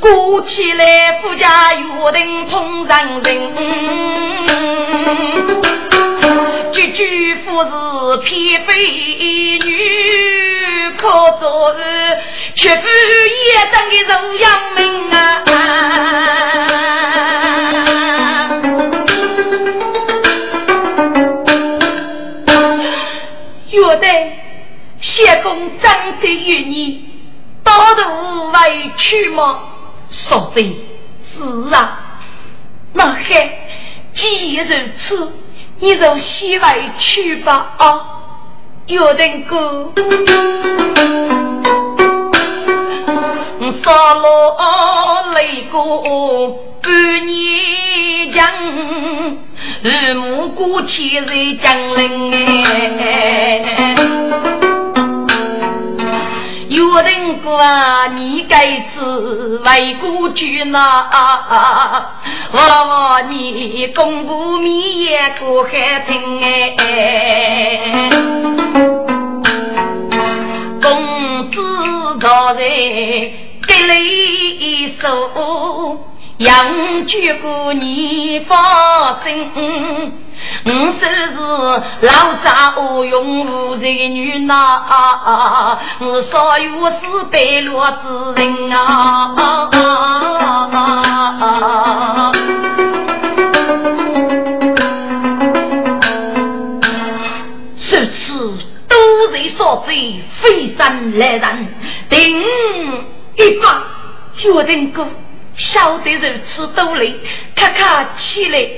[0.00, 0.06] 过
[0.42, 0.82] 起来
[1.20, 1.82] 富家约
[2.12, 2.18] 的
[2.50, 2.92] 冲上
[3.22, 3.28] 人，
[6.72, 7.68] 句句富是
[8.24, 8.70] 偏非
[9.64, 9.68] 女，
[10.96, 11.08] 可
[11.40, 11.78] 做是
[12.56, 14.44] 却富也真的荣耀
[14.76, 14.80] 命！
[15.10, 15.14] 啊
[25.82, 27.08] 真的与你
[27.64, 29.60] 到头委屈吗？
[30.10, 30.60] 说的
[31.32, 31.40] 是
[31.72, 32.20] 啊，
[32.94, 33.22] 那还
[34.12, 34.64] 既如
[34.98, 35.32] 此，
[35.78, 38.06] 你就先委屈吧啊！
[38.86, 39.92] 有人哥，
[43.82, 48.40] 杀了雷公半年将。
[49.82, 52.32] 日暮过千在江陵
[52.98, 53.94] 哎，
[56.80, 58.64] 有人讲你该
[58.94, 60.78] 知为国君呐，
[62.52, 68.08] 我你公布米也过海听哎，
[70.80, 71.60] 公子
[72.18, 75.06] 高在给里手。
[76.40, 79.52] 养居过你放心，
[80.64, 81.36] 我虽是
[82.00, 86.96] 老杂无用无才女呐，我少有是
[87.30, 89.36] 败落之人啊！
[97.90, 98.56] 这次
[98.88, 98.96] 都
[99.30, 101.68] 人所罪，非山来人，
[102.08, 102.42] 定
[103.36, 103.84] 一把
[104.38, 105.06] 决定过。
[105.72, 107.14] 晓得如此多累，
[107.54, 108.68] 咔咔起来，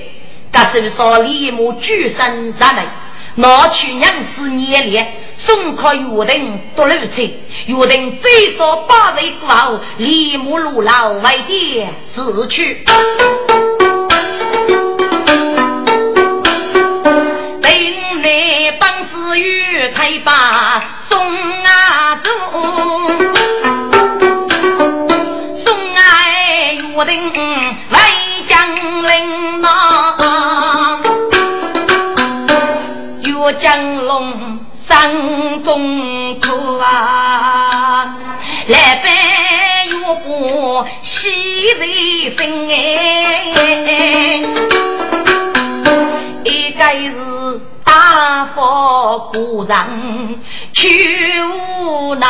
[0.52, 2.86] 他手上立马举身上来，
[3.36, 7.22] 拿去娘子捏脸，送靠约定多路车，
[7.66, 12.84] 约定最少八日过后，立马路老外地死去。
[17.62, 21.18] 等来帮子与才把送
[46.44, 49.76] 一个是大佛古人
[50.72, 52.28] 去无那。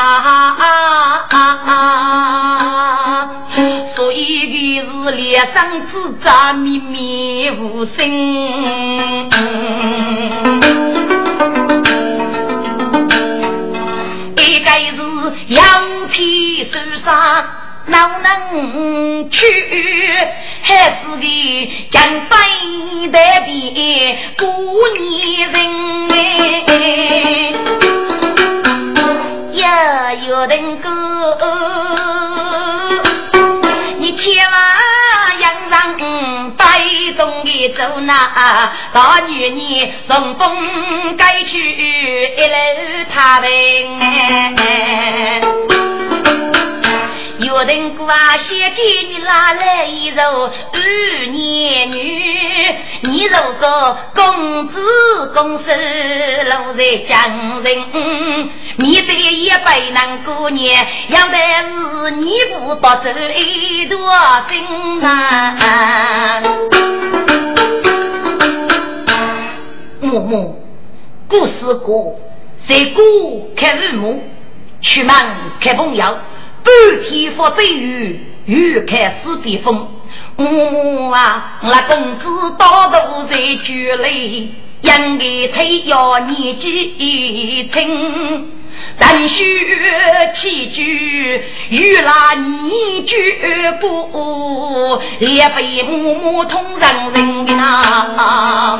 [4.14, 5.93] 一个是脸上只
[6.24, 7.97] 扎密密无声，
[14.36, 14.99] 一个是
[15.49, 15.62] 羊
[16.11, 17.12] 皮受伤
[17.87, 19.39] 老能去，
[20.62, 21.26] 还是个
[21.91, 22.37] 江北
[23.09, 23.49] 的边
[24.39, 24.47] 过
[24.99, 25.05] 年
[25.51, 25.57] 人
[29.55, 30.89] 呀，有人歌。
[34.14, 34.22] 千
[34.53, 34.55] 万
[35.41, 35.74] 养上
[36.57, 36.62] 百
[37.16, 38.12] 中的走那
[38.93, 39.59] 大女人
[40.07, 42.55] 顺风该去一路
[43.12, 43.51] 踏平。
[47.62, 57.78] 有人过啊，先见你拉来一柔二年女，你如果公子公孙落在江人，
[58.78, 64.12] 面对一百难过年，要的是你不多走一多
[64.48, 66.42] 心啊！
[70.00, 70.56] 默默，
[71.28, 72.18] 故事过，
[72.66, 73.04] 谁过
[73.56, 74.20] 看日暮，
[74.80, 75.14] 出门
[75.60, 76.18] 看朋友。
[76.64, 76.72] 半
[77.08, 79.88] 天风醉雨，雨开始变风。
[80.36, 82.26] 默默啊，我公子
[82.58, 84.48] 大肚在酒泪，
[84.80, 88.48] 应该推要年纪一轻。
[88.98, 89.34] 但须
[90.34, 93.86] 起居，与那你绝不
[95.20, 98.78] 也被默默通人人的那。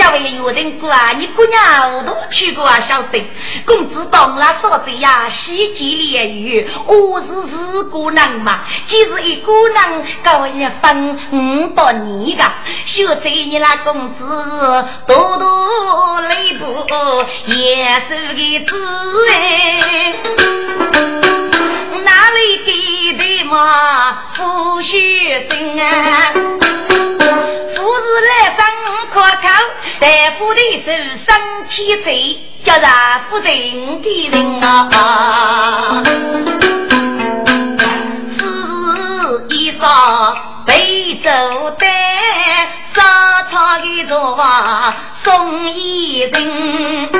[0.00, 3.22] 家位有人过啊，你姑娘我都去过啊，晓得。
[3.66, 12.42] 公子懂了嫂子呀，喜结连语，我是是姑娘嘛，既是一姑娘，高一分五到你个，
[12.86, 14.24] 小在你那公子
[15.06, 16.86] 多多累不
[17.52, 18.72] 也是个滋
[19.28, 20.14] 哎，
[22.04, 22.72] 哪里给
[23.18, 26.32] 的嘛不虚心啊？
[29.20, 29.48] 不是来生可靠，
[30.00, 30.06] 大
[30.38, 30.88] 夫的手
[31.28, 31.28] 生
[31.68, 32.88] 气贼，叫人
[33.28, 36.02] 不认的人啊！
[38.38, 38.40] 是
[39.54, 39.84] 一双
[40.64, 41.30] 背走
[41.72, 41.86] 的
[42.94, 44.38] 沙场的座
[45.22, 47.10] 送一人，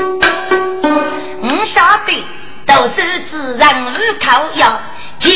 [1.43, 2.25] 我晓得
[2.67, 2.97] 都是
[3.31, 3.89] 自然无
[4.25, 4.81] 靠药。
[5.21, 5.31] 舅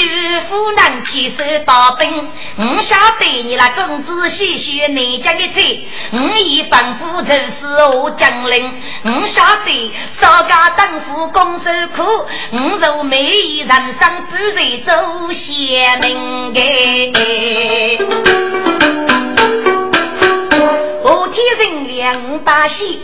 [0.48, 11.64] 父能起手打兵，我晓得你那公子细细内家的嘴，我已吩咐就是我将领，我晓得少家当夫公受
[11.94, 12.02] 苦，
[12.52, 14.92] 我若美意人生不随走
[15.32, 16.60] 贤明的。
[21.34, 23.00] 天人两把喜，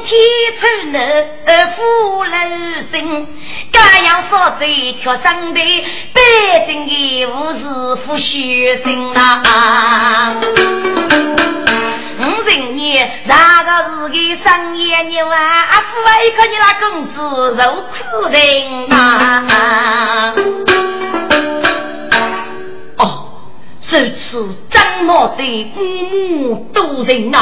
[0.00, 0.10] 天
[0.58, 0.96] 出暖
[1.76, 1.78] 富
[2.24, 2.34] 人
[2.90, 2.94] 生。
[3.72, 4.64] 家养少子
[5.02, 5.60] 却生的，
[6.12, 6.20] 北
[6.66, 7.28] 京的武
[7.58, 7.62] 士
[8.04, 9.20] 富学生呐！
[12.18, 14.96] 五十年那个是个生意人
[15.28, 15.34] 啊？
[15.70, 17.14] 阿父啊，一看你那公子
[17.60, 17.94] 受苦
[18.30, 18.38] 人
[18.90, 20.34] 啊！
[23.88, 25.42] 这次张茂的
[25.76, 27.38] 母母都人啊，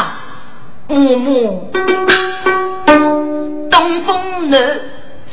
[0.87, 1.71] 母母
[3.71, 4.81] 东风暖，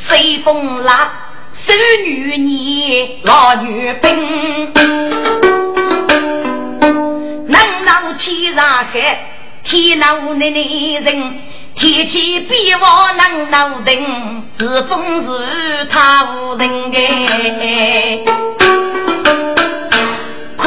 [0.08, 1.74] 西风冷，少
[2.06, 4.74] 女年，老女兵，
[7.48, 9.20] 能闹起上海，
[9.66, 11.40] 天闹那那人，
[11.76, 18.20] 天气变化能闹定，是风是他无人哎。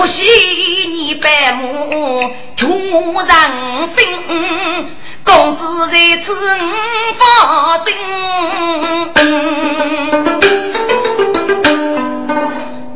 [0.04, 2.68] 可惜你百亩穷
[3.14, 3.30] 人
[3.96, 4.06] 心，
[5.24, 5.96] 公子在
[6.26, 6.26] 此
[7.18, 7.22] 发
[7.86, 7.88] 心。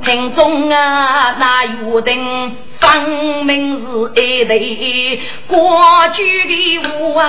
[0.04, 3.00] 听中啊，那约定分
[3.46, 3.86] 明是
[4.20, 5.56] 一对过
[6.14, 7.24] 去的话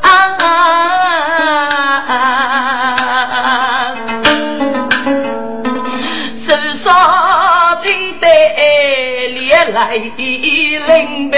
[0.00, 0.06] 啊，
[9.70, 11.36] 来领呗，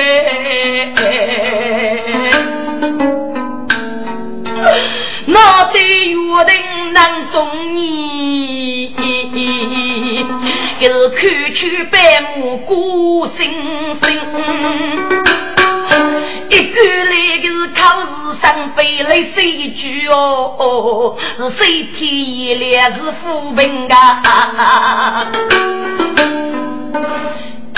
[5.27, 8.95] 那对约定难中你，
[10.81, 11.19] 就是看
[11.55, 11.99] 去百
[12.37, 13.41] 亩过星
[14.03, 14.07] 星，
[16.51, 16.75] 一句
[17.11, 18.07] 来就是考试
[18.43, 25.27] 上飞来谁句哦，是谁天一脸是富平啊。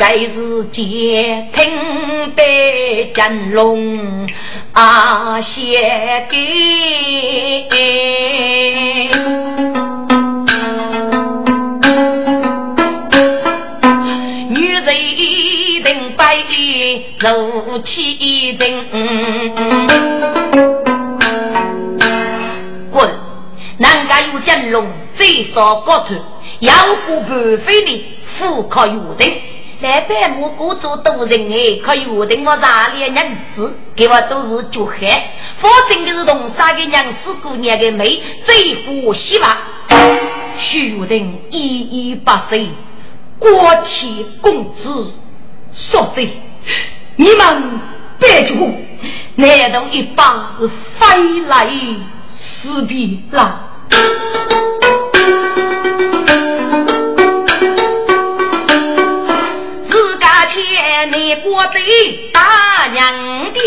[0.02, 4.26] 在日间听得真龙
[4.72, 7.76] 啊写的，
[14.48, 14.84] 女人
[15.84, 16.36] 定白
[17.20, 18.60] 如其人。
[22.90, 23.08] 滚！
[23.78, 24.84] 南家有真龙，
[25.14, 26.16] 最少高头，
[26.58, 26.74] 要
[27.06, 27.20] 不
[27.58, 28.04] 飞的，
[28.36, 29.42] 富可有的。
[29.82, 35.30] 来百亩谷做多人哎，可以我等我哪里人子，给我都是绝海。
[35.58, 39.56] 反正就是同杀的娘死姑娘的美，最富希望。
[40.56, 42.68] 徐定一一八岁，
[43.40, 43.50] 国
[43.84, 45.12] 旗公子，
[45.74, 46.28] 说的
[47.16, 47.80] 你们
[48.20, 48.72] 别住，
[49.34, 50.52] 难道一把
[51.00, 51.68] 飞来
[52.30, 53.68] 死别了？
[61.22, 61.78] 你过的
[62.32, 63.62] 大娘爹，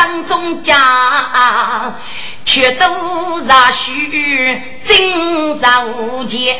[0.00, 0.74] 到山中讲，
[2.46, 2.86] 却都
[3.46, 6.58] 让须经常无钱。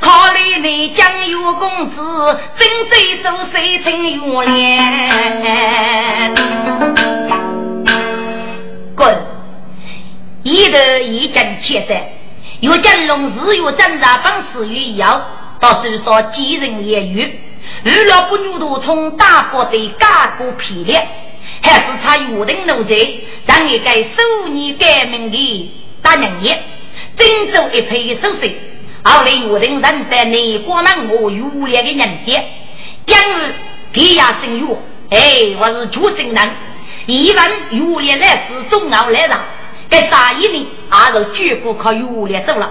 [0.00, 1.96] 考虑你江油公子，
[2.58, 6.34] 真最手谁成有脸？
[8.96, 9.16] 滚！
[10.42, 11.94] 一头一将切的，
[12.60, 15.20] 有将龙日月挣扎方式与妖，
[15.60, 17.40] 到时说几人言语，
[17.84, 21.08] 遇了不牛头从大伯的嘎过皮裂，
[21.62, 22.94] 还是他约定奴才，
[23.46, 25.70] 让你该收你改名的
[26.02, 26.62] 大娘爷。
[27.16, 28.52] 郑州一配手势，
[29.02, 32.44] 后来我等人在内国门我有烈的人杰，
[33.06, 33.54] 今日
[33.92, 34.76] 给呀生育，
[35.10, 35.18] 哎，
[35.58, 35.86] 我是。
[35.86, 36.50] 主生人，
[37.06, 38.68] 一问有烈来是。
[38.70, 39.40] 中奥来上，
[39.88, 41.24] 在啥一年还是。
[41.34, 42.70] 举国靠有烈走了，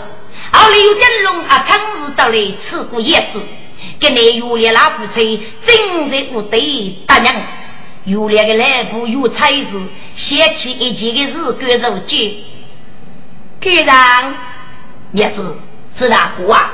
[0.54, 2.38] 后来有金龙啊，长日到来
[2.70, 3.42] 吃过叶子，
[4.00, 7.36] 跟你有烈拉夫妻正在屋对大娘。
[8.08, 9.82] 有两个来部有才子，
[10.16, 12.38] 写起一件的日干肉节，
[13.60, 14.34] 局长，
[15.12, 15.42] 也是
[16.00, 16.72] 是哪个啊？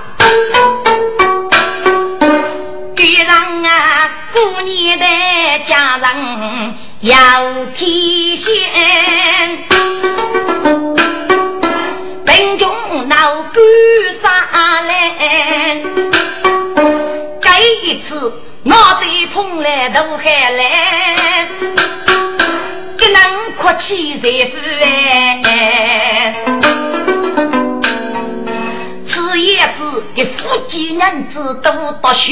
[2.95, 5.05] 局长啊，过年的
[5.67, 9.62] 家人要提现，
[24.23, 24.55] 哭泣在夫
[25.43, 26.33] 哎。
[29.05, 32.31] 此叶子给夫妻娘子都读书，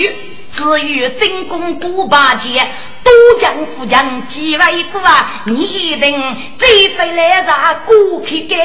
[0.55, 2.65] 至于真功不拔节，
[3.03, 3.11] 多
[3.41, 6.15] 将富将几位过啊，你一定
[6.57, 8.57] 最非来啥过皮干。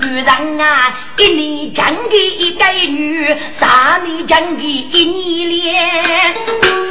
[0.00, 6.85] 人啊，一年讲给一个女，三年讲给一年连。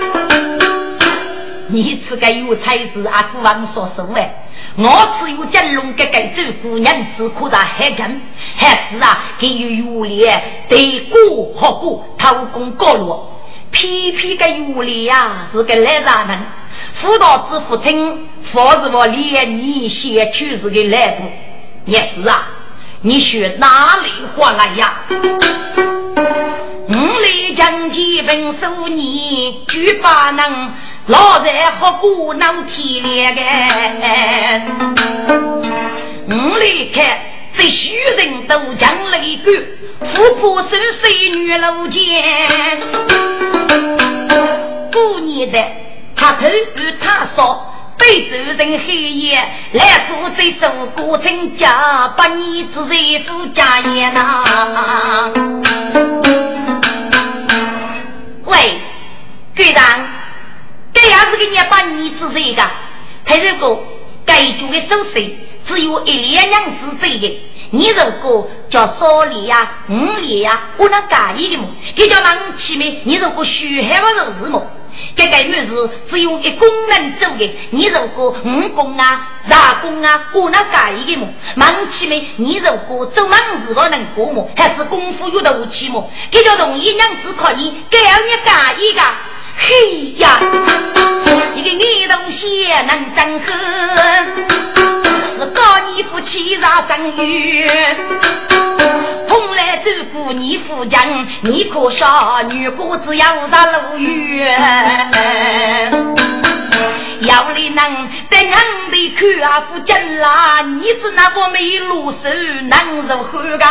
[1.68, 4.48] 你吃个有才是阿姑王所说哎，
[4.78, 4.86] 我
[5.20, 8.22] 吃有金龙哥哥做姑娘，只苦在海城，
[8.56, 13.42] 还是啊，给予有脸对过好过偷工高落，
[13.72, 16.40] 偏偏个有脸呀是个来啥人？
[17.02, 21.24] 辅导之父听，否则我连你先去是个来不，
[21.86, 22.50] 也是啊。
[23.02, 23.68] 你学哪
[24.04, 24.94] 里话来呀？
[26.88, 30.74] 五里将基本手你举把能，
[31.08, 33.42] 老在何故能体谅个？
[36.36, 37.20] 五里看
[37.56, 39.54] 这许人都将雷干，
[40.16, 40.70] 富婆手
[41.02, 42.02] 水女楼间，
[44.92, 45.64] 过年的
[46.16, 47.72] 他头与他说。
[47.98, 49.42] 被主人黑夜
[49.72, 55.32] 来做这首歌，成家百年之财富家业呐。
[58.44, 58.82] 喂，
[59.56, 59.82] 局长，
[61.16, 62.70] 这样子给你把你之财的，
[63.26, 63.82] 他如果
[64.26, 65.34] 该做的手势
[65.66, 67.40] 只有一两两字这个，
[67.70, 71.70] 你如果叫少里呀、五里呀，我能改一个么？
[71.96, 73.00] 给叫忙起没？
[73.06, 74.62] 你如果虚海我肉是么？
[75.16, 81.30] 这个女是只有一工能做的，你如果五工啊、杂工啊，我能改一个么？
[81.56, 82.28] 忙起没？
[82.36, 84.50] 你如果做忙事个能过么？
[84.58, 86.12] 还是功夫有得起么？
[86.30, 89.02] 这叫容易娘子可以，该要你改一个。
[89.58, 90.40] 嘿呀，
[91.56, 93.48] 一个女东西能真狠。
[95.38, 95.62] 是高
[95.94, 97.68] 你夫妻上生育，
[99.28, 104.58] 蓬来走过你夫将，你可少女姑子要上路远，
[107.22, 112.18] 要你能在俺的看啊夫真啦，你是那个没路手
[112.70, 113.70] 能如何干？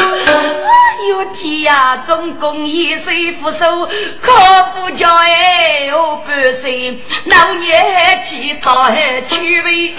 [0.00, 3.88] 哎呦天呀，总共一岁扶手，
[4.22, 4.32] 可
[4.74, 9.94] 不叫哎哟半岁，老年乞讨还趣味。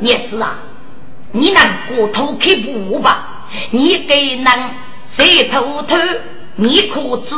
[0.00, 0.58] 叶子啊，
[1.32, 1.62] 你能
[1.96, 3.46] 过偷开不吧？
[3.70, 4.52] 你给能
[5.16, 5.96] 谁偷偷？
[6.58, 7.34] 你可知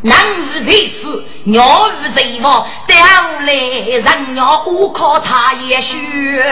[0.00, 0.72] 男女在
[1.02, 2.94] 此，鸟语在望，到
[3.40, 6.44] 来人要我靠他也学。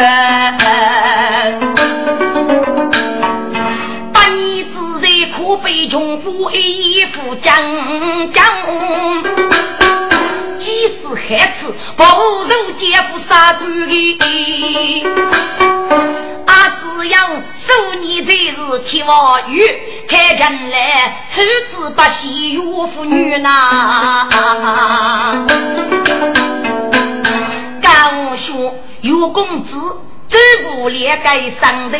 [4.12, 7.54] 八年之内可被穷夫一夫将
[8.32, 8.44] 将。
[10.66, 13.92] 即使害此，不如姐夫杀断的。
[16.44, 16.50] 啊，
[16.82, 17.16] 只要
[17.68, 18.56] 受你这是
[18.88, 19.62] 天王雨，
[20.08, 20.76] 开人来
[21.32, 21.40] 处
[21.70, 24.26] 置不惜岳父女呐。
[27.80, 27.88] 高
[28.36, 29.70] 兄岳公子，
[30.28, 31.98] 走不连该上的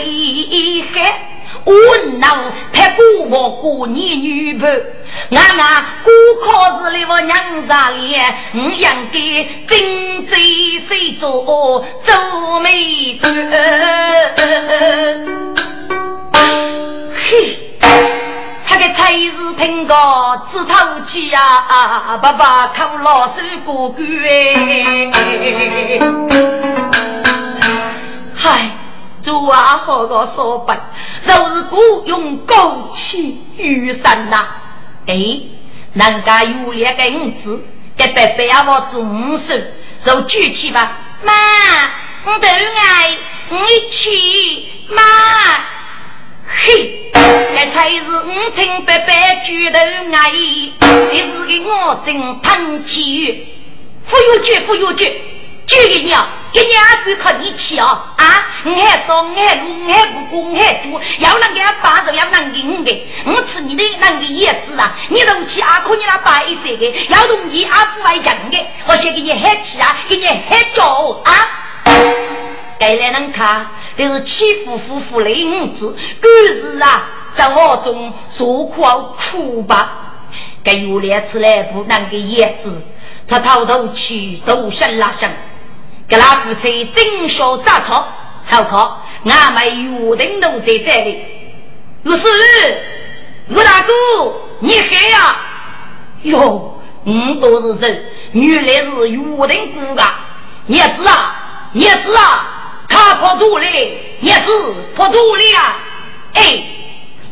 [0.92, 1.35] 海。
[1.64, 1.72] 我
[2.18, 2.28] 能
[2.72, 4.70] 拍过我过年女伴，
[5.30, 6.12] 俺那过
[6.46, 8.16] 考试里我娘家里，
[8.54, 9.18] 我应该
[9.66, 10.36] 真在
[10.88, 13.26] 谁做做媒官？
[17.14, 17.58] 嘿，
[18.68, 19.94] 他个才是听个
[20.52, 20.74] 只透
[21.08, 21.40] 气呀，
[22.22, 24.06] 爸爸靠老手过关
[28.36, 28.75] 嗨。
[29.26, 30.78] 做啊好个说本，
[31.26, 34.46] 就是雇用高气雨伞呐。
[35.06, 35.14] 哎，
[35.94, 37.60] 人家有两个五子，
[37.96, 39.52] 给白白啊我做五手，
[40.04, 41.32] 就举起吧，妈，
[42.24, 43.16] 我都爱
[43.50, 43.56] 你
[43.90, 44.64] 去
[44.94, 45.02] 妈。
[46.48, 50.30] 嘿，这才是五听八百举头爱，
[51.10, 53.48] 你是给我真叹气。
[54.08, 55.20] 不有句，不有句，
[55.66, 56.28] 句给你啊！
[56.52, 58.14] 给你阿哥靠你去啊！
[58.16, 58.24] 啊，
[58.64, 64.96] 我还多，我还路，我还不过，我还多，要能给他把着，要能给我的，我吃你的那个也是啊！
[65.08, 70.84] 你都去阿哥你那摆一些的，要容易阿不爱讲的，我先给你喊起啊，给你喊叫
[71.24, 71.32] 啊！
[72.78, 78.82] 该来人看，这是欺负夫妇的影子，故事啊，在我中说苦
[79.32, 80.02] 苦吧。
[80.62, 82.82] 该有两次来不能给叶子。
[83.28, 85.28] 他偷偷去都山拉上，
[86.08, 88.08] 给那夫妻正小杂草，
[88.48, 91.24] 草草，俺们约定都在这里。
[92.04, 92.22] 老师，
[93.48, 93.92] 吴大哥，
[94.60, 95.36] 你黑呀？
[96.22, 100.20] 哟，我都是人，原来是约定过啊！
[100.68, 103.64] 叶子啊，叶子啊，他破土了，
[104.20, 105.78] 叶子破土了啊！
[106.34, 106.62] 哎，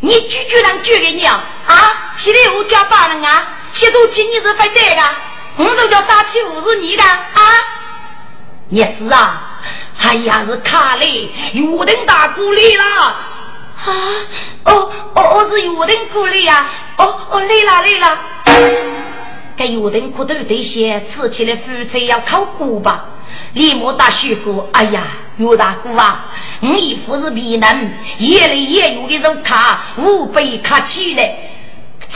[0.01, 1.45] 你拒绝人拒给你啊？
[1.67, 1.75] 啊，
[2.19, 5.03] 现在我叫爸人啊，写东西你是反对的。
[5.57, 7.41] 我都叫杀气五十你的啊！
[8.71, 9.61] 也是啊，
[10.01, 13.17] 哎呀是卡嘞，有人打鼓励了啊！
[14.65, 16.67] 哦哦哦是有人鼓励呀！
[16.97, 18.19] 哦哦累了累了。
[19.57, 21.63] 该有人苦头这些吃起来夫
[21.93, 23.05] 妻要靠鼓吧？
[23.53, 25.03] 李莫大叔哥，哎呀，
[25.37, 26.27] 岳大哥啊，
[26.61, 31.37] 你一副是皮嫩，夜里夜有的肉卡，五百卡起来。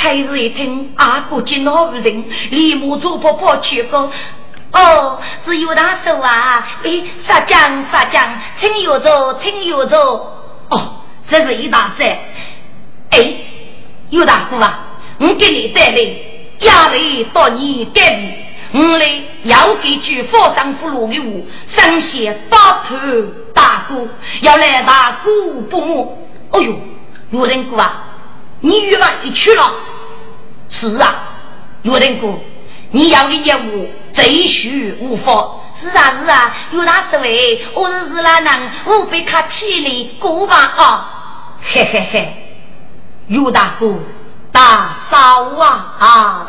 [0.01, 4.11] 才是一听阿哥见老人，立马走婆婆去个。
[4.73, 6.67] 哦，是有大叔啊！
[6.85, 9.99] 哎，杀将杀将，请有座，请有座。
[10.69, 12.19] 哦，这是一大帅。
[13.11, 13.37] 哎，
[14.11, 14.81] 有大哥啊，
[15.19, 15.97] 我给你带来
[16.61, 18.35] 家里到你隔壁，
[18.73, 22.95] 我来要给句佛上福禄的我，生些八头
[23.55, 24.07] 大哥，
[24.43, 25.31] 要来大哥
[25.71, 26.19] 帮我。
[26.51, 26.79] 哎呦，
[27.31, 28.05] 有人哥啊！
[28.61, 29.73] 你与外去了？
[30.69, 31.23] 是啊，
[31.83, 32.29] 岳仁哥，
[32.91, 35.33] 你要的业务贼须无法。
[35.81, 41.11] 是啊是啊，有大师位，我是是那能我被他气的过吧啊？
[41.63, 42.35] 嘿嘿嘿，
[43.29, 43.95] 有大哥，
[44.51, 46.47] 大嫂啊啊！